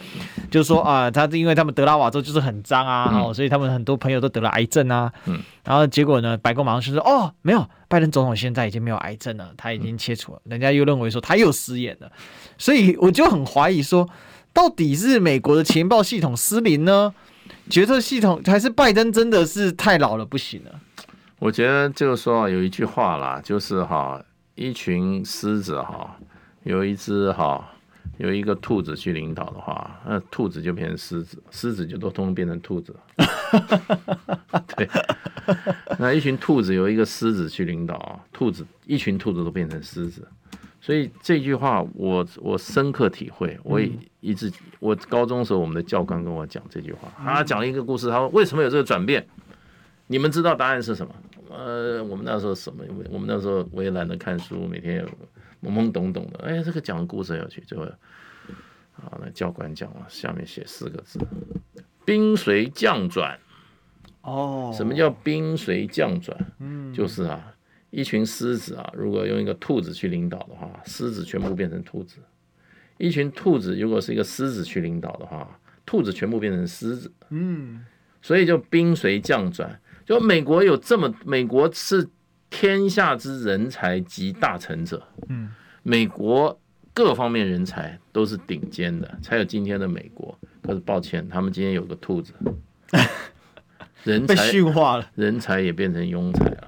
[0.50, 5.14] 就说啊，他因为他们德拉瓦州就是很脏啊，然后所以他们很多朋友都得了癌症啊。
[5.64, 10.42] 然后结果呢，白宫马上就说哦，没有，拜登总统现在已经没有癌症了，他已经切除了。
[10.46, 12.12] 人家又认为说他又失言了，
[12.58, 14.10] 所以我就很怀疑说，
[14.52, 17.14] 到底是美国的情报系统失灵呢？
[17.70, 20.72] 决策系统还是拜登真的是太老了不行了？
[21.42, 24.24] 我觉得就是说有一句话啦，就是哈。
[24.54, 26.16] 一群狮子哈，
[26.64, 27.68] 有一只哈，
[28.18, 32.96] 有一个兔子去领导的话，那兔子就变成狮子，狮子就都通通变成兔子。
[34.76, 34.88] 对，
[35.98, 40.28] 那一群兔子有一个狮子去领导，兔子一群兔子都变成狮子。
[40.80, 49.26] 所以这句话我我深刻体会，我也一直我高中时候我们的教官跟我讲这句话，他讲了一个故事，他说为什么有这个转变？
[50.08, 51.16] 你们知道答案是什么？
[51.52, 52.84] 呃，我们那时候什么？
[53.10, 55.06] 我们那时候我也懒得看书，每天
[55.62, 56.40] 懵懵懂懂的。
[56.46, 57.84] 哎，这个讲的故事很有趣，最后
[58.96, 61.20] 啊，那教官讲了，下面写四个字：
[62.06, 63.38] 兵随将转。
[64.22, 66.38] 哦，什么叫兵随将转？
[66.60, 67.54] 嗯，就是啊，
[67.90, 72.20] 一群狮子啊，如果用一个兔子去领导的话，狮子全部变成兔子；
[72.98, 77.12] 一群兔子如果是一个狮子去领导的话，兔子全部变成狮子。
[77.30, 77.84] 嗯，
[78.22, 79.78] 所以就兵随将转。
[80.12, 82.06] 就美国有这么，美国是
[82.50, 85.02] 天下之人才集大成者。
[85.30, 85.50] 嗯，
[85.84, 86.60] 美国
[86.94, 90.38] 各方面人才都是顶尖的，才有今天的美国。
[90.62, 92.34] 可是抱歉，他们今天有个兔子，
[94.04, 96.68] 人才被驯化了，人才也变成庸才了。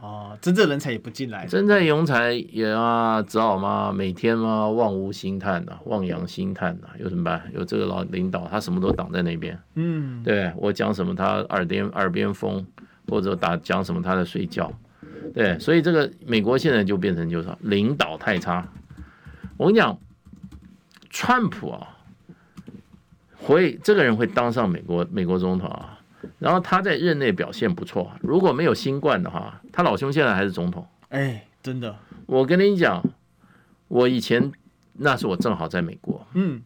[0.00, 7.42] 哦，真正人才也不进来，真正庸才也啊，只好嘛，每天嘛，望屋兴叹呐，望洋兴叹呐，有什么办？
[7.52, 9.58] 有这个老领导，他什么都挡在那边。
[9.74, 12.64] 嗯，对，我讲什么他耳边耳边风，
[13.08, 14.72] 或者打讲什么他在睡觉。
[15.34, 18.66] 对，所以这个美国现在就变成就是领导太差。
[19.56, 19.98] 我跟你讲，
[21.10, 21.96] 川普啊，
[23.36, 25.94] 会这个人会当上美国美国总统啊。
[26.38, 30.86] 然后他在任内表现不错，如果没有新冠的话，他老兄现在还是总统。
[31.10, 33.02] 哎，真的，我跟你讲，
[33.86, 34.50] 我以前
[34.94, 36.60] 那是我正好在美国，嗯，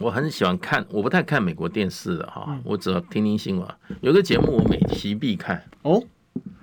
[0.00, 3.66] 我很喜欢看，我不太看美国电视的哈，我只要听听新闻。
[4.02, 5.64] 有个节目我每期必看。
[5.82, 6.02] 哦，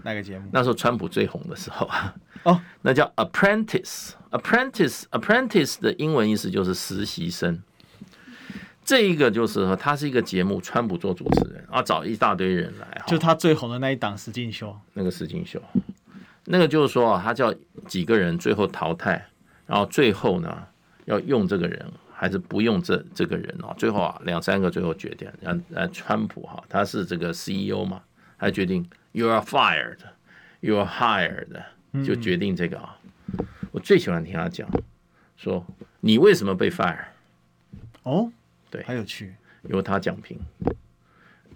[0.03, 0.47] 那个节目？
[0.51, 1.87] 那时候川普最红的时候。
[1.87, 7.63] 啊，哦， 那叫 Apprentice，Apprentice，Apprentice 的英文意思就是实习生。
[8.85, 15.59] 这一个就是说，他是一个节目，川普做主持人，啊找一大堆人来，就他最红的那一档实境秀，那个实境秀，
[16.45, 17.51] 那个就是说啊，他叫
[17.87, 19.25] 几个人最后淘汰，
[19.65, 20.63] 然后最后呢
[21.05, 21.89] 要用这个人
[22.23, 23.75] 还是不用这这个人啊？
[23.77, 28.01] 最后啊两三个最后决定，让让川普哈，他是这个 CEO 嘛，
[28.39, 29.97] 他决定 You are fired,
[30.62, 32.97] you are hired，就决定这个啊。
[33.71, 34.69] 我最喜欢听他讲，
[35.36, 35.65] 说
[35.99, 37.07] 你为什么被 fire？
[38.03, 38.31] 哦。
[38.69, 40.39] 对，很有趣，由他讲评。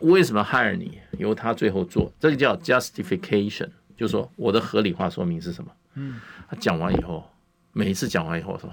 [0.01, 0.99] 为什么 hire 你？
[1.17, 5.71] 由他最后做，这个叫 justification，就是说我的合理化说明是什么？
[5.93, 7.31] 嗯，他讲完以后，
[7.71, 8.69] 每一次讲完以后说，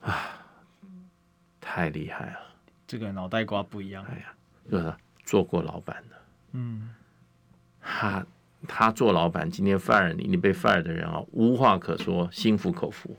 [0.00, 0.39] 啊，
[1.72, 2.38] 太厉害了，
[2.84, 4.04] 这个脑袋瓜不一样。
[4.10, 4.34] 哎呀，
[4.68, 4.92] 就是
[5.24, 6.16] 做过老板的，
[6.54, 6.90] 嗯，
[7.80, 8.26] 他
[8.66, 13.16] 他做老板，今天 fire 你，你被 fire 的人啊，无话可说，心服口服。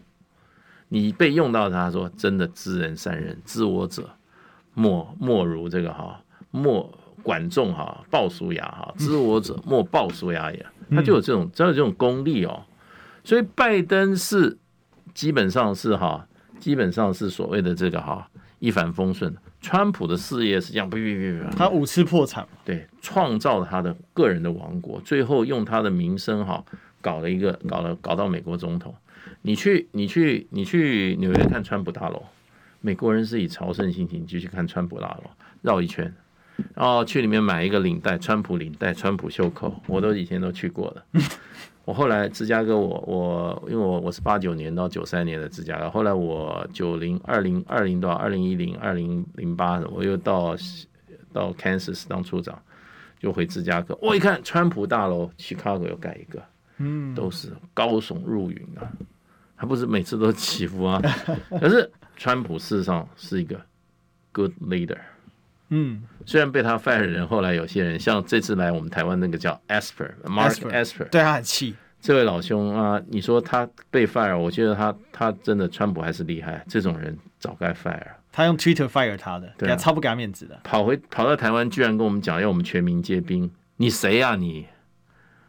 [0.89, 4.09] 你被用到，他说真的知人善任，知我者。
[4.73, 10.65] 莫莫如这个哈，莫管仲哈，鲍叔牙哈，知我者 莫鲍叔牙也。
[10.89, 12.65] 他就有这种，只有这种功力哦。
[13.23, 14.57] 所以拜登是
[15.13, 16.27] 基本上是哈，
[16.59, 18.29] 基本上是所谓的这个哈
[18.61, 19.35] 一帆风顺。
[19.59, 26.63] 川普的事业是这样，不不不不，他五次破产，对，创造了他的个人的王国，最后用他的名声哈
[27.01, 28.95] 搞了一个，搞了搞到美国总统。
[29.41, 32.23] 你去你去你去纽约看川普大楼。
[32.79, 35.29] 美国人是以朝圣心情就去看川普大楼，
[35.61, 36.11] 绕一圈，
[36.73, 41.05] 然后去里面买一个领带，川普领带，川普袖扣，我都以前都去过了。
[41.85, 50.55] 我后来芝加哥我，我我因为我我是八九年到九三年的芝加哥，后来我九零二零二零到二零一零二零零八，我又到
[51.33, 52.61] 到 Kansas 当处长，
[53.19, 53.97] 就回芝加哥。
[54.01, 56.41] 我一看川普大楼，Chicago 又盖一个，
[56.77, 58.91] 嗯，都是高耸入云啊，
[59.55, 61.01] 还不是每次都起伏啊，
[61.59, 61.91] 可是。
[62.17, 63.59] 川普事实上是一个
[64.31, 64.99] good leader，
[65.71, 71.75] 嗯，虽然被他 fire 的人，后来有些人像这次来我们台湾那个叫 Esper，Mark Esper，对他很气。
[72.01, 78.07] 这位老兄啊，你说他被 fire，我觉得他他真的川普还是厉害，这种人早该 fire。
[78.31, 80.59] 他用 Twitter fire 他的，对啊，超不给他面子的。
[80.63, 84.65] 跑回跑到台湾，居然跟我们讲要我们全民皆兵，你谁呀你？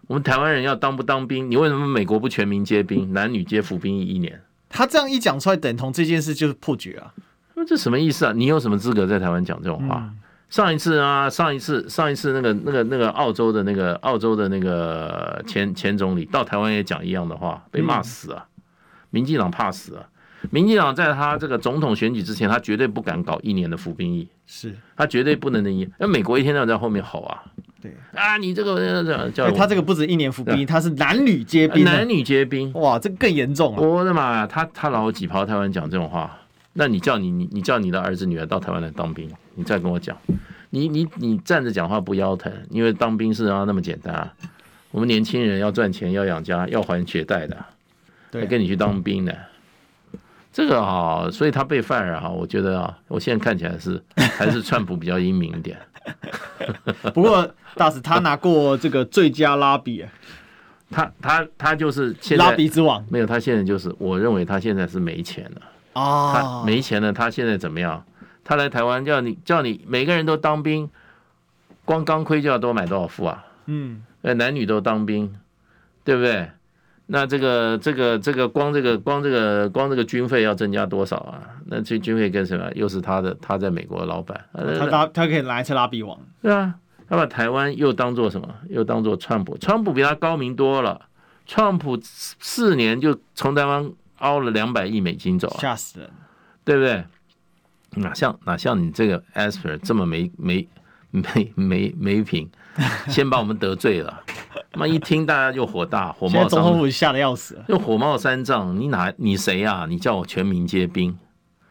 [0.08, 1.50] 我们台湾人要当不当兵？
[1.50, 4.40] 你为什么美国不全民皆兵，男女皆服兵役一年？
[4.68, 7.14] 他这样一讲出来，等同这件事就是破局啊！
[7.54, 8.32] 那这什么意思啊？
[8.34, 9.96] 你有什么资格在台湾讲这种话？
[9.98, 18.46] 嗯、上一次啊，上一次，上一次那个那个那个澳洲的那个澳洲的那个前前总理到台湾也讲一样的话，被骂死啊！
[18.56, 18.62] 嗯、
[19.10, 20.04] 民进党怕死啊！
[20.50, 25.88] 民进党在他这个总统选举之前，他绝对不敢搞一年的服兵役，是他绝对不能那一。
[25.98, 27.44] 那美国一天到晚在后面吼啊！
[27.80, 33.80] 对啊，你这个叫叫他这个不止一年服兵役，他是男女皆兵，男女皆兵，哇，这个更严重啊！
[33.80, 36.36] 我的妈呀，他他老几跑台湾讲这种话，
[36.72, 40.16] 那你叫你你你叫你的儿子女儿到台湾来当兵，你再跟我讲，
[40.70, 44.32] 你你你站着讲话不腰疼，因为当兵是啊那么简单啊，
[44.90, 47.56] 我们年轻人要赚钱要养家要还学贷的，
[48.30, 49.36] 对，跟你去当兵的。
[50.52, 54.02] 这个啊，所以他被 fire 啊，我觉得啊，我现在看起来是
[54.36, 55.78] 还是川普比较英明一点。
[57.14, 60.04] 不过大使他拿过这个最佳拉比，
[60.90, 63.02] 他他他就是拉比之王。
[63.08, 68.04] 没有，他现在就是，我认为他现在是没钱了啊，他没钱了，他现在怎么样？
[68.44, 70.90] 他来台湾叫你叫你每个人都当兵，
[71.84, 73.44] 光钢盔就要多买多少副啊？
[73.66, 75.32] 嗯，男女都当兵，
[76.04, 76.50] 对不对？
[77.06, 81.42] 那这个这个这个光这个光这个光这个军费要增加多少啊？
[81.66, 82.70] 那这军费跟什么？
[82.74, 86.74] 又是他的，他在美国的老板，他他他可以来一次拉比王，对啊，
[87.08, 88.48] 他把台湾又当做什么？
[88.70, 91.02] 又当做川普，川普比他高明多了。
[91.44, 93.90] 川普四年就从台湾
[94.22, 96.10] 凹了两百亿美金走，吓死人，
[96.64, 97.04] 对不对？
[97.94, 100.66] 哪像哪像你这个 Esper 这么没没
[101.10, 102.48] 没没没品，
[103.08, 104.22] 先把我们得罪了。
[104.74, 106.48] 妈一听大家就火大， 火冒三丈。
[106.48, 108.80] 总统府吓得要死，就火冒三丈。
[108.80, 109.86] 你哪你谁呀、啊？
[109.86, 111.14] 你叫我全民皆兵？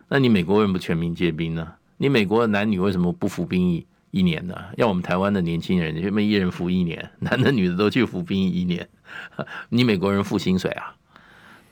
[0.09, 1.67] 那你美国为什么不全民皆兵呢？
[1.97, 4.55] 你美国的男女为什么不服兵役一年呢？
[4.77, 8.87] 要我们台湾的年轻人，你们一人服一年，男的女的都去服兵役一年？
[9.69, 10.93] 你美国人付薪水啊？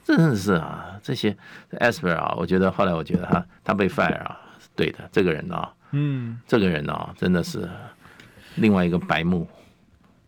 [0.10, 1.38] 真的是啊，这些
[1.74, 4.40] Esper 啊，我觉得后来我觉得他他被 fire 啊，
[4.76, 7.70] 对的，这个人啊，嗯，这个人啊，真的是
[8.56, 9.48] 另外一个白目。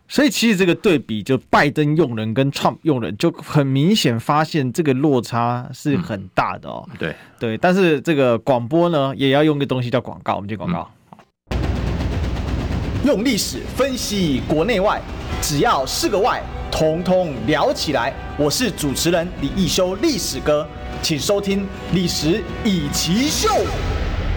[0.08, 6.88] 所以其实这个对比，就拜登用人跟 Trump 用人，就很明显发现这个落差是很大的哦。
[6.92, 10.36] 嗯、对对，但是这个广播呢，也要用个东西叫广告。
[10.36, 10.88] 我们接广告。
[11.50, 11.58] 嗯、
[13.06, 15.02] 用历史分析国内外，
[15.42, 16.40] 只要是个“外”，
[16.72, 18.14] 通通聊起来。
[18.38, 20.66] 我是主持人李易修，历史哥，
[21.02, 21.60] 请收听
[21.94, 23.50] 《历史以奇秀》。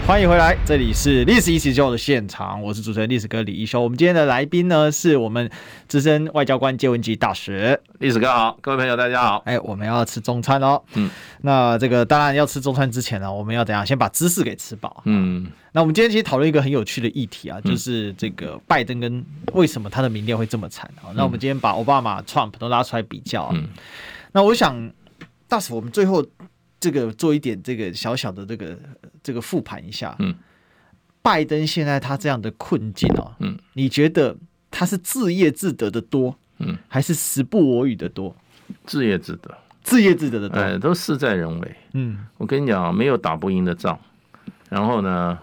[0.07, 3.81] 欢迎回来，这里是历史一起 SHOW 的现场，我是主持人历史哥李一修。
[3.81, 5.49] 我们今天的来宾呢，是我们
[5.87, 7.81] 资深外交官谢文吉大使。
[7.97, 9.41] 历史哥好，各位朋友大家好。
[9.47, 10.79] 哎，我们要吃中餐哦。
[10.93, 11.09] 嗯，
[11.41, 13.83] 那这个当然要吃中餐之前呢，我们要怎样？
[13.83, 15.01] 先把知识给吃饱。
[15.05, 21.09] 嗯，那我们今天其实讨论一个很有趣的议题啊，就是这个拜登跟为什么他的民调会这么惨啊？
[21.15, 23.49] 那我们今天把奥巴马、Trump 都拉出来比较。
[23.55, 23.69] 嗯，
[24.31, 24.91] 那我想
[25.47, 26.23] 大使，我们最后。
[26.85, 28.77] 这个做一点这个小小的这个
[29.23, 30.35] 这个复盘一下，嗯，
[31.23, 34.37] 拜登现在他这样的困境哦，嗯，你觉得
[34.69, 38.35] 他是自业自得的多，嗯，还是时不我与的多？
[38.85, 43.97] 自业自得，自业自得的多，哎，都事在人为，嗯，我跟你讲，没有打不赢的仗，
[44.69, 45.39] 然后呢，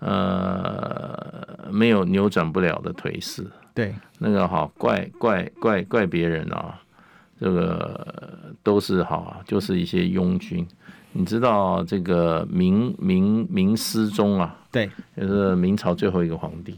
[0.00, 6.80] 呃，没有扭转不了的颓势，对，那个好怪怪怪怪别人啊，
[7.40, 10.66] 这个都是好，就是一些庸军。
[11.12, 16.76] 你知道这个明明明思宗啊，对，就是明朝最后一个皇帝，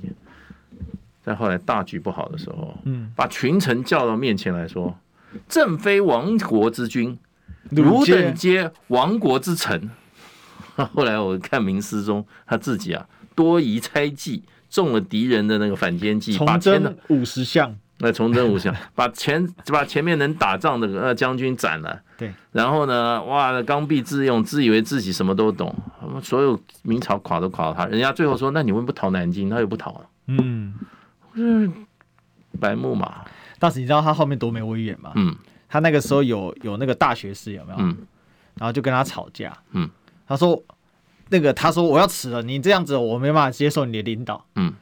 [1.24, 4.96] 在后来大局不好的时候，嗯，把群臣叫到面前来说
[5.48, 7.18] ：“朕非亡国之君，
[7.70, 9.90] 汝等皆亡国之臣。
[10.94, 17.76] ”后来我看明思宗他自己啊，多疑猜忌，中了敌人的那个反间计，从征五十项。
[17.98, 25.74] 来重征五项， 把前把前面能打仗的呃将军斩了，对，然后呢，哇，刚愎自用，自以为自己什么都懂，
[26.22, 29.50] 所有明朝垮都垮了他，人家最后说，那你为什么不逃南京？
[29.50, 30.74] 他又不逃了，嗯，
[31.34, 31.70] 是
[32.60, 33.24] 白目嘛。
[33.58, 35.10] 当时你知道他后面多没威严吗？
[35.16, 35.34] 嗯，
[35.68, 37.78] 他那个时候有有那个大学士有没有？
[37.80, 37.96] 嗯，
[38.54, 39.90] 然后就跟他吵架，嗯，
[40.26, 40.62] 他说
[41.30, 44.72] 那个他说我要辞了，你这样子我没办法接受你的领导，嗯。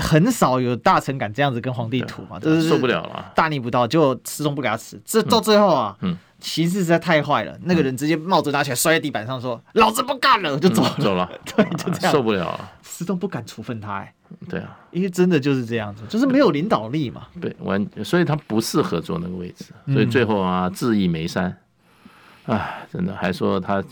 [0.00, 5.00] 很少有大臣敢这样子跟皇帝吐嘛，这是受不了了，大逆不道，就始终不给他吃。
[5.04, 5.96] 这到最后啊，
[6.40, 13.98] 形势实在太坏了，那个人直接帽子拿起来摔在地板上，说：“老子不干了，就走了。”走了， 对，就这样，受不了了，始终不敢处分他。
[13.98, 14.14] 哎，
[14.48, 17.26] 对啊，因为真的就是这样子，就是没有领导力嘛。
[17.40, 21.56] 对，完，所以他不适合坐那个位置，所以最后啊，自縊眉山。
[22.46, 23.84] 哎，真的还说他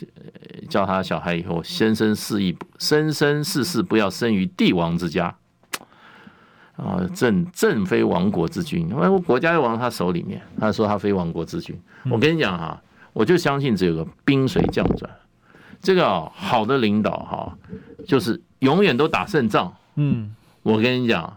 [0.68, 5.36] 叫他小孩以后，生生世世，生生世世不要生于帝王之家。
[6.80, 10.40] 啊，朕朕非亡国之君，因为国家要亡他手里面。
[10.58, 11.78] 他说他非亡国之君。
[12.10, 12.80] 我跟你讲哈，
[13.12, 15.10] 我就相信只有个兵水将转。
[15.82, 17.58] 这个啊，好的领导哈，
[18.06, 19.70] 就是永远都打胜仗。
[19.96, 21.36] 嗯，我跟你讲，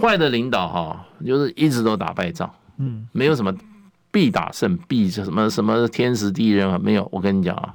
[0.00, 2.50] 坏的领导哈，就是一直都打败仗。
[2.78, 3.54] 嗯，没有什么
[4.10, 7.08] 必打胜必什么什么天时地利人和没有。
[7.12, 7.74] 我跟你讲啊，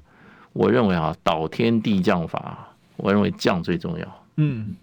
[0.51, 2.67] 我认为啊，倒天地将法，
[2.97, 4.23] 我认为将最重要。
[4.35, 4.75] 嗯。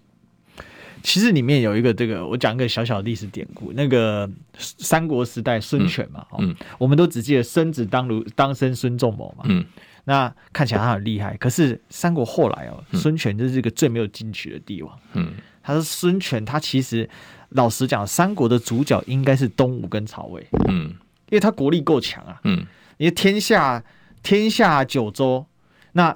[1.03, 3.71] 其实里面有一个这个，我讲一个小小的历史典故。
[3.73, 9.65] 那个三国时代孙权嘛，嗯，我们都只记得孙子当如当生孙仲谋嘛，嗯，
[10.05, 11.35] 那看起来他很厉害。
[11.37, 15.33] 可是三国后来哦，孙权就是一个最没有进取的帝王，嗯，
[15.63, 17.09] 他说孙权他其实
[17.49, 20.89] 老实讲，三国的主角应该是东吴跟曹魏，嗯，
[21.29, 22.65] 因为他国力够强啊，嗯，
[22.97, 23.83] 因为天下
[24.21, 25.45] 天下九州，
[25.93, 26.15] 那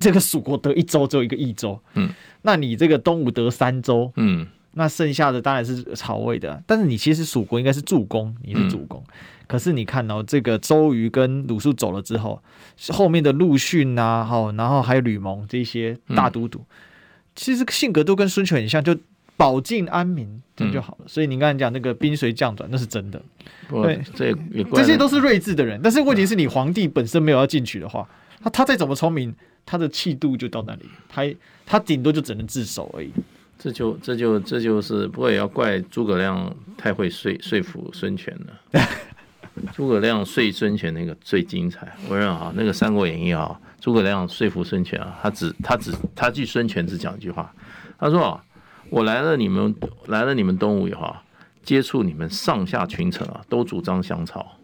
[0.00, 2.10] 这个蜀国得一州只有一个益州，嗯。
[2.42, 6.62] 那你这个东吴得三州，嗯，那剩下的当然是曹魏的。
[6.66, 9.04] 但是你其实蜀国应该是助攻，你是主攻。
[9.06, 9.14] 嗯、
[9.46, 12.42] 可是你看哦，这个周瑜跟鲁肃走了之后，
[12.88, 16.74] 后面的陆逊啊，好，然后还有吕蒙这些大都督，嗯、
[17.36, 18.96] 其实性格都跟孙权很像，就
[19.36, 20.40] 保境安民
[20.72, 21.00] 就好了。
[21.00, 23.20] 嗯、所以你刚才讲那个兵随将转，那是真的。
[23.68, 24.34] 对，这
[24.72, 25.78] 这些都是睿智的人。
[25.82, 28.08] 但是问题是你皇帝本身没有要进取的话，
[28.42, 29.34] 他他再怎么聪明。
[29.64, 31.22] 他的气度就到那里，他
[31.64, 33.10] 他顶多就只能自首而已。
[33.58, 38.82] 这就这就这就是，不过也要怪诸葛亮太会说说服孙权了。
[39.74, 47.54] 诸葛亮说孙权那个最精彩，我认为啊，那个《三国演义》啊，诸葛亮说服孙权啊，他只他只他去孙权只讲一句话，
[47.98, 48.44] 他说啊，
[48.88, 49.74] 我来了你们
[50.06, 51.22] 来了你们东吴以后啊，
[51.62, 54.56] 接触你们上下群臣啊，都主张降曹。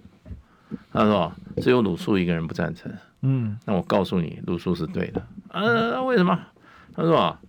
[0.91, 2.91] 他说只有鲁肃一个人不赞成。
[3.29, 5.21] 嗯，那我告诉你，鲁肃是对的。
[5.49, 6.39] 啊，为什么？
[6.95, 7.41] 他说啊，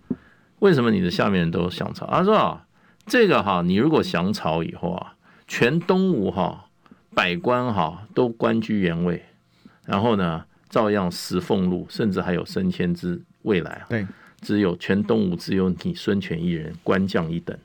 [0.58, 2.04] 为什么你的下面人都降曹？
[2.06, 2.66] 他说啊，
[3.06, 5.14] 这个哈，你如果降曹以后啊，
[5.46, 6.66] 全东吴哈，
[7.14, 9.24] 百官哈都官居原位，
[9.86, 13.84] 然后呢，照样食俸禄，甚至还有升迁之未来。
[13.88, 14.04] 对，
[14.40, 17.56] 只有全东吴只有你孙权一人官降一等，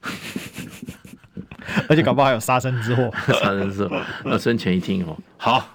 [1.88, 3.10] 而且搞不好还有杀身之祸。
[3.34, 4.00] 杀身之祸。
[4.24, 5.68] 那孙权一听哦，好。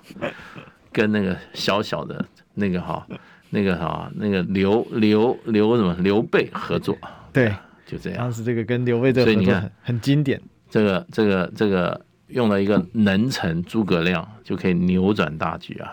[0.91, 2.23] 跟那个小小的
[2.53, 3.05] 那个哈，
[3.49, 6.97] 那个哈，那个刘刘刘什么刘备合作，
[7.31, 7.53] 对，
[7.85, 8.19] 就这样。
[8.19, 10.41] 当时这个跟刘备这个合作，所以你看很经典。
[10.69, 15.91] 这个这个这个用了一个能臣诸葛亮就可以扭转大局啊。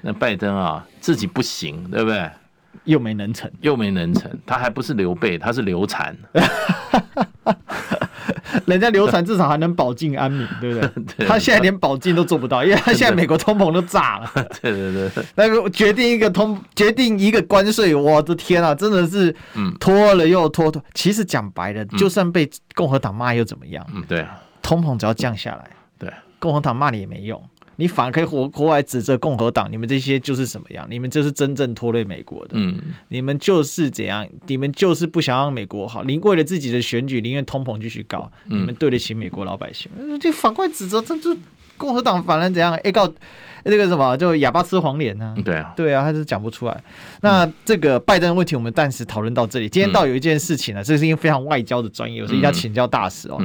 [0.00, 2.30] 那拜登啊自己不行，对不对？
[2.84, 6.16] 又没能成，又没能成，他还不是刘备，他是刘禅。
[8.66, 11.04] 人家流传至少还能保境安民， 对不对？
[11.18, 14.30] 对他现在连保境都做不到，因为 他现在美国通膨都炸了。
[14.60, 19.34] 对对对，那个决定一个通，决定一个关税，我的天啊，真的是
[19.80, 20.82] 拖了又拖拖。
[20.94, 23.86] 其实讲白了，就算被共和党骂又怎么样？
[23.94, 27.42] 嗯，对啊，通膨只要降下来，对，共和党骂你也没用。
[27.76, 30.86] 你反而可以活活来指责共和党，你们这些就是什么样？
[30.90, 32.52] 你们就是真正拖累美国的。
[32.54, 34.26] 嗯，你们就是怎样？
[34.46, 38.30] 你们就是不想让美国好，您为了自己的选举，宁愿通膨继续搞。
[38.46, 39.90] 嗯，你们对得起美国老百姓？
[40.20, 41.36] 就反过来指责，这这
[41.76, 42.74] 共和党反而怎样？
[42.84, 43.12] 哎，告。
[43.64, 45.34] 那个什么，就哑巴吃黄连呢？
[45.44, 46.82] 对啊，对啊，他是讲不出来。
[47.20, 49.68] 那这个拜登问题，我们暂时讨论到这里。
[49.68, 53.38] 今天倒有一件事情呢，这是一个非常外交的专业，我是一定要请教大使哦。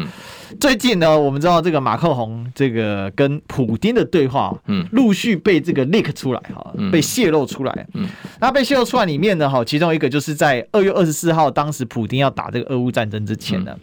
[0.60, 7.88] 最近呢，我们知道这个马克宏这个跟普丁的对话，嗯，陆续被这个 leak 出来哈，被泄露出来。
[7.94, 8.08] 嗯，
[8.40, 13.76] 那被泄露出来里面呢，哈，其中一个就是在二月二十四号，当时普丁要打这个俄乌战争之前呢，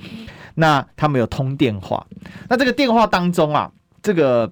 [0.56, 2.04] 那他们有通电话。
[2.48, 3.70] 那这个电话当中啊，
[4.02, 4.50] 这个。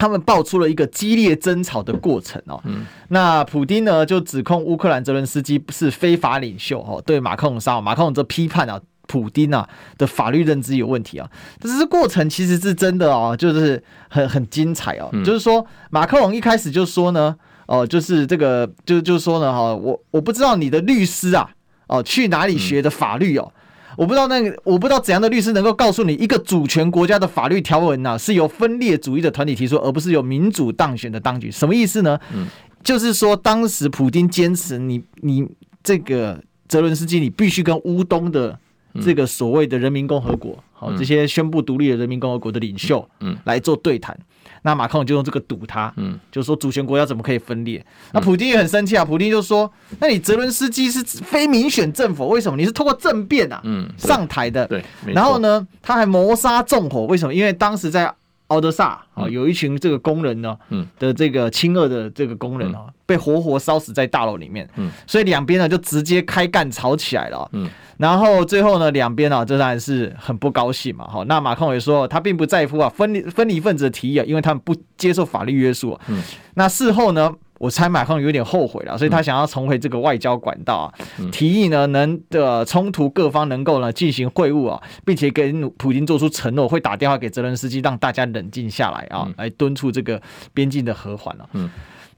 [0.00, 11.30] 他们爆出了一个激烈争吵的过程哦，嗯、那普丁呢就指控乌克兰泽伦斯基是非法领袖哦，对马克龙上，马克龙则批判啊普丁啊的法律认知有问题啊，
[11.60, 17.36] 但是过程其实是真的哦，就是很很精彩哦，嗯、就是说马克龙一开始就说呢，
[17.66, 21.50] 哦，就是这个就就是说呢哈，我我不知道你的律师啊，
[21.88, 23.52] 哦去哪里学的法律哦。
[23.54, 23.59] 嗯
[24.00, 31.50] 我不知道那个，我不知道怎样的律师能够告诉你，一个主权国家的法律条文呢、啊，是由分裂主义的团体提出，而不是由民主当选的当局。
[31.50, 32.18] 什么意思呢？
[32.34, 32.46] 嗯，
[32.82, 35.48] 就是说当时普京坚持你，你你
[35.84, 38.58] 这个泽伦斯基，你必须跟乌东的
[39.02, 44.18] 这个所谓的人民共和国，好、嗯、这些宣布独立的人民共和国的领袖，嗯，来做对谈。
[44.62, 47.84] 那马克龙就用这个堵他，嗯，就说主权国家怎么可以分裂？
[48.12, 49.70] 那普京也很生气啊，普京就说
[50.00, 52.56] ：“那你泽伦斯基是非民选政府，为什么？
[52.56, 54.66] 你是通过政变啊，嗯，上台的？
[54.66, 57.32] 对，然后呢，他还谋杀纵火，为什么？
[57.32, 58.12] 因为当时在
[58.48, 67.70] 奥德萨啊，有一群这个工人呢，嗯，的这个亲俄的这个工人啊，被活活烧死在大楼里面，嗯，所以两边呢就直接开干吵起来了，嗯，
[68.00, 76.22] 然后最后呢，两边啊，这当然是很不高兴嘛，哈，那马克龙也说他并不在乎啊分离分离分子的提议啊，因为他们不接受法律约束，嗯，
[76.54, 77.30] 那事后呢？
[77.60, 90.18] 我猜马克龙有点后悔了，所以他想要重回这个外交管道啊，嗯、提议呢能的冲突各方能够呢进行会晤啊，并且给普京做出承诺，会打电话给泽连斯基，让大家冷静下来啊，嗯、来敦促这个
[90.54, 91.46] 边境的和缓了。
[91.52, 91.68] 嗯，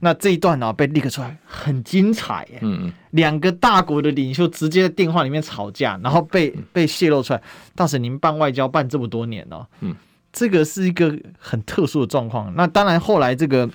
[0.03, 2.59] 那这一段呢、啊、被 leak 出来，很精彩耶。
[2.61, 7.41] 嗯嗯，两个大国的领袖直接在电话里面吵架，然后被被泄露出来。
[7.73, 9.95] 大使，您办外交办这么多年哦，嗯。
[10.35, 12.51] 这个是一个很特殊的状况。
[12.55, 13.69] 那当然，后来这个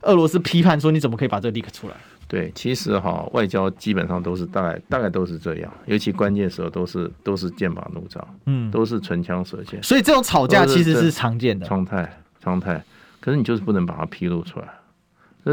[0.00, 1.94] 俄罗斯批判说：“你怎么可以把这个 leak 出来？”
[2.26, 9.82] 对，其实哈，外交基本上都是大概大概都是这样，尤其关键时候都是都是剑拔弩张，嗯，都是唇枪舌剑。
[9.82, 12.10] 所以这种吵架其实是常见的常态，
[12.42, 12.82] 常态。
[13.20, 14.66] 可是你就是不能把它披露出来。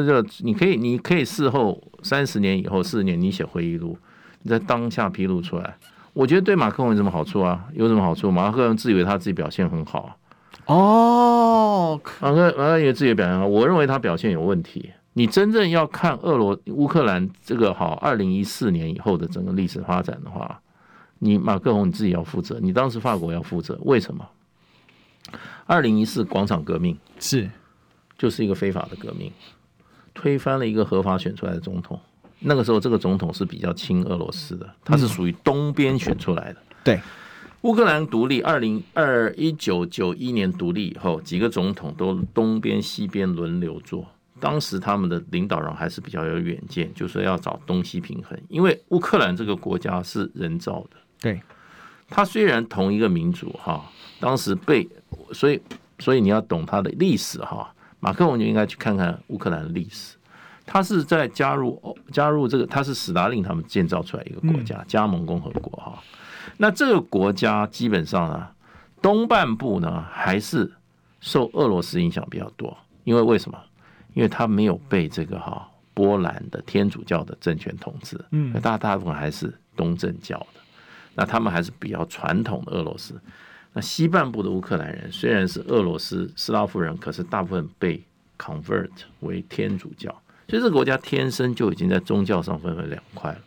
[0.05, 3.97] 这就你可以，你可以事后三十年以后，四十年你写回忆录，
[4.41, 5.77] 你在当下披露出来，
[6.13, 7.65] 我觉得对马克龙有什么好处啊？
[7.73, 8.31] 有什么好处？
[8.31, 10.17] 马克龙自以为他自己表现很好。
[10.65, 14.91] 哦，马克马克也自己表现好，我认为他表现有问题。
[15.13, 20.61] 你真正要看俄罗乌克兰这个好二零一四年以后的整个历史发展的话，
[21.19, 23.79] 你马克龙你自己要负责，你当时法国要负责。
[23.83, 24.27] 为什么？
[25.65, 27.49] 二零一四广场革命是
[28.17, 29.31] 就是一个非法的革命，
[30.17, 31.99] 推翻了一个合法选出来的总统。
[32.39, 36.59] 那个时候这个总统是比较亲俄罗斯的，他是属于东边选出来的。
[36.59, 36.99] 嗯、对。
[37.61, 44.07] 乌克兰独立，二零二一九九一年独立以后，几个总统都东边西边轮流做。
[44.39, 48.39] 当时他们的领导人还是比较有远见，就是说要找东西平衡。
[48.47, 51.41] 因为乌克兰这个国家是人造的，对，
[52.09, 53.83] 它虽然同一个民族哈，
[54.19, 54.87] 当时被
[55.31, 55.59] 所以
[55.99, 57.73] 所以你要懂它的历史哈。
[57.99, 60.15] 马克龙就应该去看看乌克兰的历史，
[60.65, 66.01] 他是在加入加入这个，他是史达林他们建造出来一个国家，嗯、加盟共和国哈。
[66.57, 68.47] 那这个国家基本上呢，
[69.01, 70.71] 东半部呢还是
[71.19, 73.59] 受俄罗斯影响比较多，因为为什么？
[74.13, 80.61] 因为他没有被这个哈波兰的天主教的政权统治，嗯，大大部分还是东正教的，
[81.13, 83.13] 那他们还是比较传统的俄罗斯。
[83.77, 88.01] 那西半部的乌克兰人虽然是俄罗斯斯拉夫人，可是大部分被
[88.35, 90.09] convert 为天主教，
[90.49, 93.37] 所以这个国家天生就已经在宗教上分为两块了。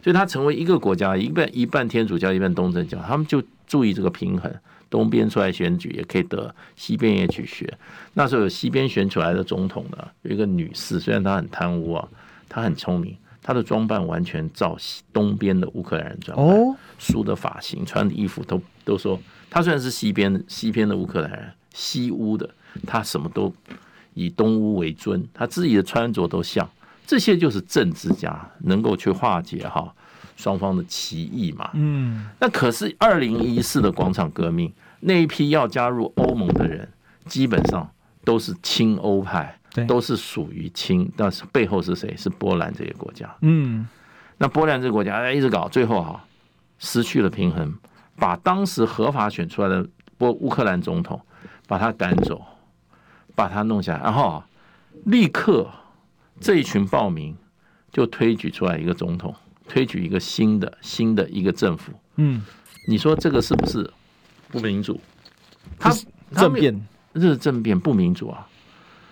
[0.00, 4.54] 所以它成为一个国家，一半一半天主教，一半东正教，他们就注意这个平衡。
[4.88, 7.76] 东边出来选举也可以得，西边也去学。
[8.14, 12.08] 那时候有西边选出来的总统呢，有一个女士，虽然她很贪污啊，
[12.48, 14.76] 她很聪明，她的装扮完全照
[15.12, 19.18] 东边的乌克兰人装扮，哦，梳的发型、穿的衣服都都说，
[19.52, 22.48] 她虽然是西边西边的乌克兰人，西乌的，
[22.86, 23.54] 他什么都
[24.14, 26.66] 以东乌为尊，他自己的穿着都像。
[27.06, 29.94] 这些就是政治家能够去化解哈
[30.36, 31.68] 双方的歧义嘛。
[31.74, 36.88] 嗯，那可是二零一四的广场革命那一批要加入欧盟的人，
[37.26, 37.86] 基本上
[38.24, 42.16] 都是亲欧派，都是属于亲，但是背后是谁？
[42.16, 43.28] 是波兰这些国家。
[43.42, 43.86] 嗯，
[44.38, 46.24] 那波兰这个国家哎一直搞，最后哈
[46.78, 47.74] 失去了平衡，
[48.22, 49.84] 把当时合法选出来的
[50.16, 51.20] 波乌克兰总统
[51.66, 52.40] 把他赶走，
[53.34, 54.44] 把他弄下来，然后
[55.06, 55.68] 立刻。
[56.40, 57.36] 这一群暴民
[57.92, 59.34] 就推举出来一个总统，
[59.68, 61.92] 推举一个新的新的一个政府。
[62.16, 62.42] 嗯，
[62.88, 63.88] 你说这个是不是
[64.48, 65.00] 不民主？
[65.78, 65.92] 他
[66.32, 68.48] 政变，这是政变，不民主啊！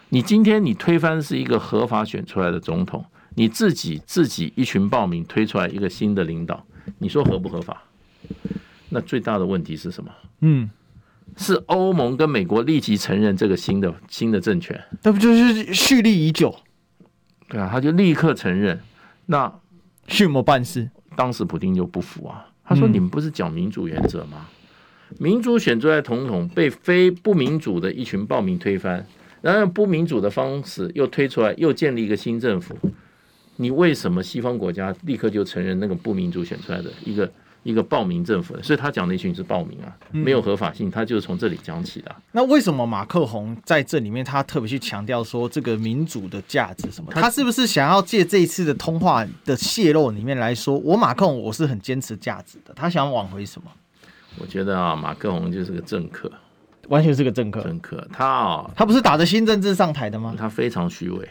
[0.08, 3.04] 你今天你推翻是一个合法选出来的总统，
[3.36, 6.64] 你自己自己一群暴民推出来一个新的领导，
[6.98, 7.82] 你说合不合法？
[8.90, 10.10] 那最大的问题是什么？
[10.40, 10.68] 嗯，
[11.36, 16.54] 是欧盟跟美国立即承认这个新的新的政权，那不就是蓄力已久？
[17.48, 18.80] 对啊，他就立刻承认，
[19.26, 19.52] 那
[20.08, 20.90] 蓄谋办事。
[21.16, 24.46] 当时普京就不服啊，他说：“你们不是讲民主原则吗？
[25.10, 29.04] 嗯、民主选出来总统被非不民主的一群暴民推翻，
[29.42, 32.76] 然后用不民主的方式又推出来，又建立一个新政府，
[33.56, 37.30] 你为什么西方国家立刻就承认那个不民主选出来的一个？”
[37.62, 42.14] 一个暴民政府的，所以他讲的一群是暴民啊，没有合法性，他就是从这里讲起的。
[42.32, 47.12] 那为什么马克宏在这里面他特别去强调说这个民主的价值什么？
[47.12, 53.70] 他是不是想要借这一次的通话的泄露里面来说，我马克宏我是很坚持价值的，他想挽回什么？
[54.38, 56.30] 我觉得啊，马克宏就是个政客，
[56.88, 57.62] 完全是个政客。
[57.62, 60.34] 政客，他啊，他不是打着新政治上台的吗？
[60.38, 61.28] 他非常虚伪。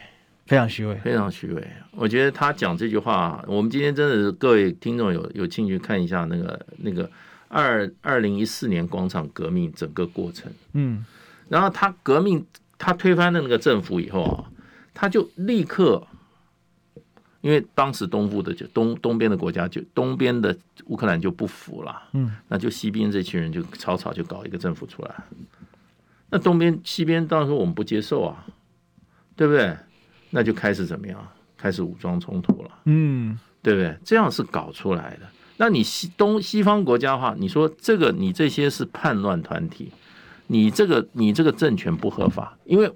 [0.49, 1.67] 非常虚伪，非常虚伪。
[1.91, 7.07] 我觉得他讲这句话，我们今天真的是各位听众有有兴趣看一下那个那个
[7.49, 10.51] 二二零一四年广场革命整个过程。
[10.73, 11.05] 嗯，
[11.49, 12.43] 然后他革命，
[12.79, 14.49] 他推翻了那个政府以后啊，
[14.91, 16.07] 他就立刻，
[17.41, 25.13] 因为当时东部的就东东边的国家就东边的乌克兰就不服了，嗯，那就西边这群人就草草就搞一个政府出来，
[26.31, 28.47] 那东边西边当时我们不接受啊，
[29.35, 29.77] 对不对？
[30.29, 31.27] 那就开始怎么样？
[31.57, 33.93] 开始武装冲突了，嗯，对不对？
[34.05, 35.27] 这样是搞出来的。
[35.57, 39.91] 那你西东西方国家的话，你说这个你这些是叛乱团体，
[40.47, 42.89] 你这个你这个政权不合法，因为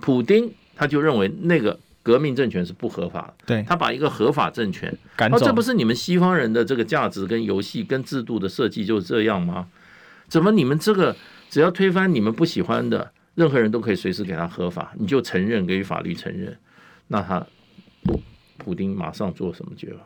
[0.00, 9.68] 普丁他就认为那个革命政权是不合法的，对，他把一个合法政权赶走，这不是你们西方人的这个价值跟游戏跟制度的设计就是这样吗？
[10.26, 11.14] 怎么你们这个
[11.48, 16.58] 只要推翻你们不喜欢的，任何人都可以随时给他合法，你就承认给予法律承认，
[17.12, 17.46] 那他
[18.56, 19.98] 普丁马上做什么决定？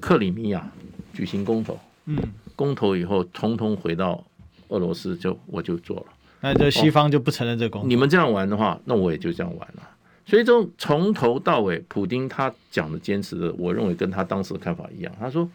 [0.00, 0.68] 克里米亚
[1.14, 2.18] 举行公投，嗯，
[2.56, 4.26] 公投以后，统统回到
[4.66, 6.06] 俄罗斯，就我就做了。
[6.40, 7.86] 那这西方就不承认这个公投。
[7.86, 9.88] 你们这样玩的话，那我也就这样玩了。
[10.26, 15.14] 所以，从从头到尾，普丁他讲的坚持的，我认为跟他当时的看法一样。
[15.20, 15.48] 他说，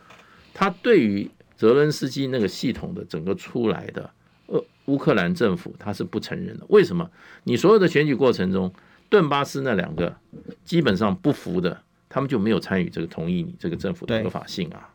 [0.54, 4.10] 他对于泽伦斯基那个系统的整个出来的
[4.46, 6.66] 呃乌克兰政府，他是不承认的。
[6.70, 7.10] 为什么？
[7.44, 8.74] 你所有的选举过程中，
[9.10, 10.16] 顿巴斯那两个
[10.64, 11.82] 基本上不服的。
[12.08, 14.88] 他们就没有参与这个同意你这个政府的合法性啊，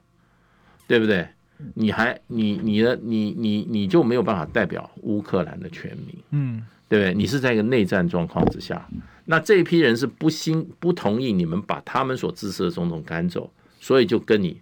[0.86, 1.28] 对，对不对？
[1.74, 7.12] 你还你你的你你你就没有办法代表乌克兰的全民，嗯，对不对？
[7.12, 8.88] 你是在一个内战状况之下，
[9.26, 14.58] 那这一批人是不兴不同意你们把他们所支持的总统赶走，所以就跟你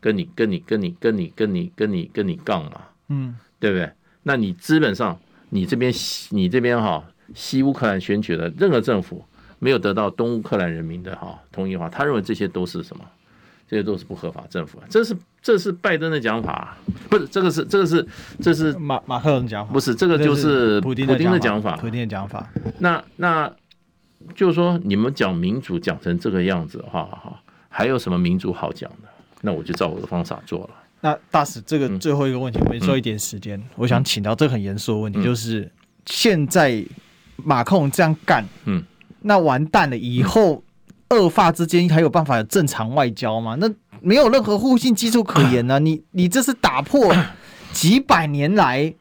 [0.00, 3.92] 跟你跟你跟你跟你跟你跟你跟你杠嘛，嗯，对不对？
[4.22, 5.20] 那你基本上
[5.50, 5.92] 你这边
[6.30, 7.04] 你这边哈
[7.34, 9.24] 西乌克兰选举的任何政府。
[9.60, 13.04] 没有得到东乌克兰人民的哈同意的话，他认为这些都是什么？
[13.68, 14.80] 这些都是不合法政府。
[14.88, 16.76] 这是这是拜登的讲法，
[17.10, 18.06] 不是这个是这个是
[18.40, 21.76] 这是马马克龙讲法，不是这个就是普丁的讲法。
[21.76, 22.48] 普丁的讲法。
[22.78, 23.52] 那那
[24.36, 29.08] 就是说你们讲民主讲成这个样子，哈哈，还有什么民主好讲的？
[29.40, 30.70] 那我就照我的方法做了。
[31.00, 35.68] 那大使，这个最后一个问题，我们说一点时间，我想请到这个很严肃的问题，就是
[36.06, 36.84] 现在
[37.44, 38.84] 马克龙这样干，嗯。
[39.20, 39.98] 那完蛋了！
[39.98, 40.62] 以后
[41.10, 43.56] 恶法之间还有办法有正常外交吗？
[43.58, 43.68] 那
[44.00, 45.78] 没有任何互信基础可言呢、啊。
[45.82, 47.12] 你你这是打破
[47.72, 48.94] 几百年来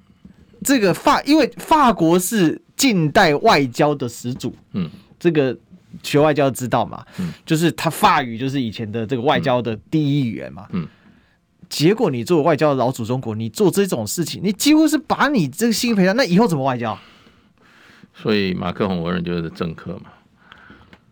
[0.64, 4.56] 这个法，因为法国是近代外交的始祖。
[4.74, 5.56] 嗯，这个
[6.02, 7.06] 学外交知道嘛？
[7.20, 10.66] 嗯，就是他法语就是以前的这个外交的第一语言嘛。
[10.72, 10.88] 嗯，
[11.70, 16.16] 结果你作为外交的老祖宗国，你做这种事情，你几乎是把你这个心赔上。
[16.16, 16.98] 那以后怎么外交？
[18.20, 20.12] 所以马克宏，我认为就是政客嘛，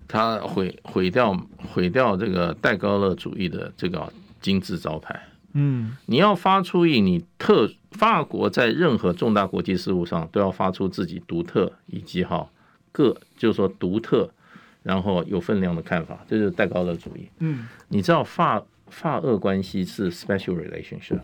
[0.07, 1.39] 他毁毁掉
[1.71, 5.21] 毁掉这个戴高乐主义的这个金字招牌。
[5.53, 12.49] 嗯，你要发出一你特法国在任何重大国际事务上都要发出自己独特以及哈
[12.91, 14.27] 个就是说独特，
[14.81, 17.29] 然后有分量的看法，这就是戴高乐主义。
[17.37, 21.19] 嗯，你知道法法俄关系是 special relationship。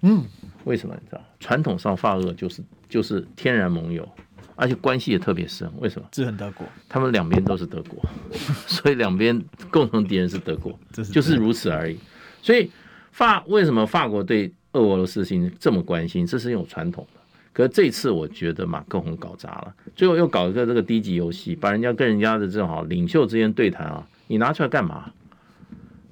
[0.00, 0.24] 嗯，
[0.64, 0.96] 为什么？
[0.98, 4.08] 你知道传统上法俄就是就是天然盟友。
[4.56, 6.08] 而且关系也特别深，为什么？
[6.12, 8.02] 是很德国，他们两边都是德国，
[8.66, 9.40] 所以两边
[9.70, 10.76] 共同敌人是德国，
[11.12, 11.98] 就是如此而已。
[12.42, 12.70] 所以
[13.12, 16.26] 法为什么法国对俄罗斯事情这么关心？
[16.26, 17.20] 这是有传统的。
[17.52, 25.10] 可是这次我觉得马克宏搞砸了，最后又搞一个这个低级游戏，把人家跟人家的这种好领袖之间对谈啊，你拿出来干嘛？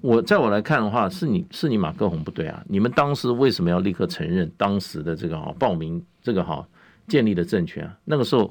[0.00, 2.62] 我在我来看的话，是你是你马克宏不对啊！
[2.68, 6.66] 你们当时为什么要立刻承认当时的这个哈报名这个哈？
[7.06, 8.48] 建立的政权啊，那个时候，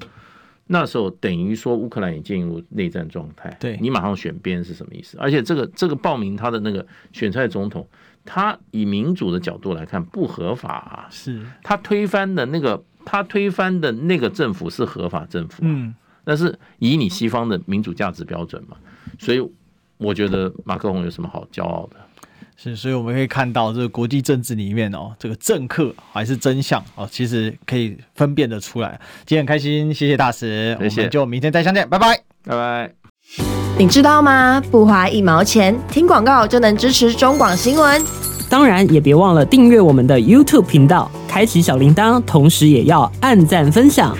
[0.66, 3.54] 那时候等于说乌克兰也进入内战状态。
[3.60, 5.18] 对，你马上选边是什么意思？
[5.18, 7.86] 而且这个这个报名他的那个选出来总统，
[8.24, 11.06] 他以民主的角度来看不合法啊。
[11.10, 15.62] 是，他推翻的那个他推翻的那个政府是合法政府。
[15.64, 15.94] 嗯，
[16.24, 18.76] 但是以你西方的民主价值标准嘛，
[19.18, 19.46] 所以
[19.98, 21.96] 我觉得马克龙有什么好骄傲的？
[22.56, 28.98] 是，所以我们可以看到，这个国际政治里面哦，这个政客还是真相哦，其实可以分辨得出来。
[29.26, 32.90] 今天很开心，谢谢大使，谢谢，我们就明天再相见，拜拜，拜拜。
[33.76, 34.62] 你知道吗？
[34.70, 38.00] 不花一毛钱，听广告就能支持中广新闻。
[38.48, 44.16] 当然，也别忘了订阅我们的 YouTube 频道，开启小铃铛，同时也要按赞分享，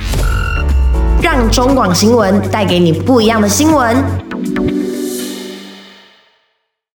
[1.22, 4.33] 让中广新闻带给你不一样的新闻。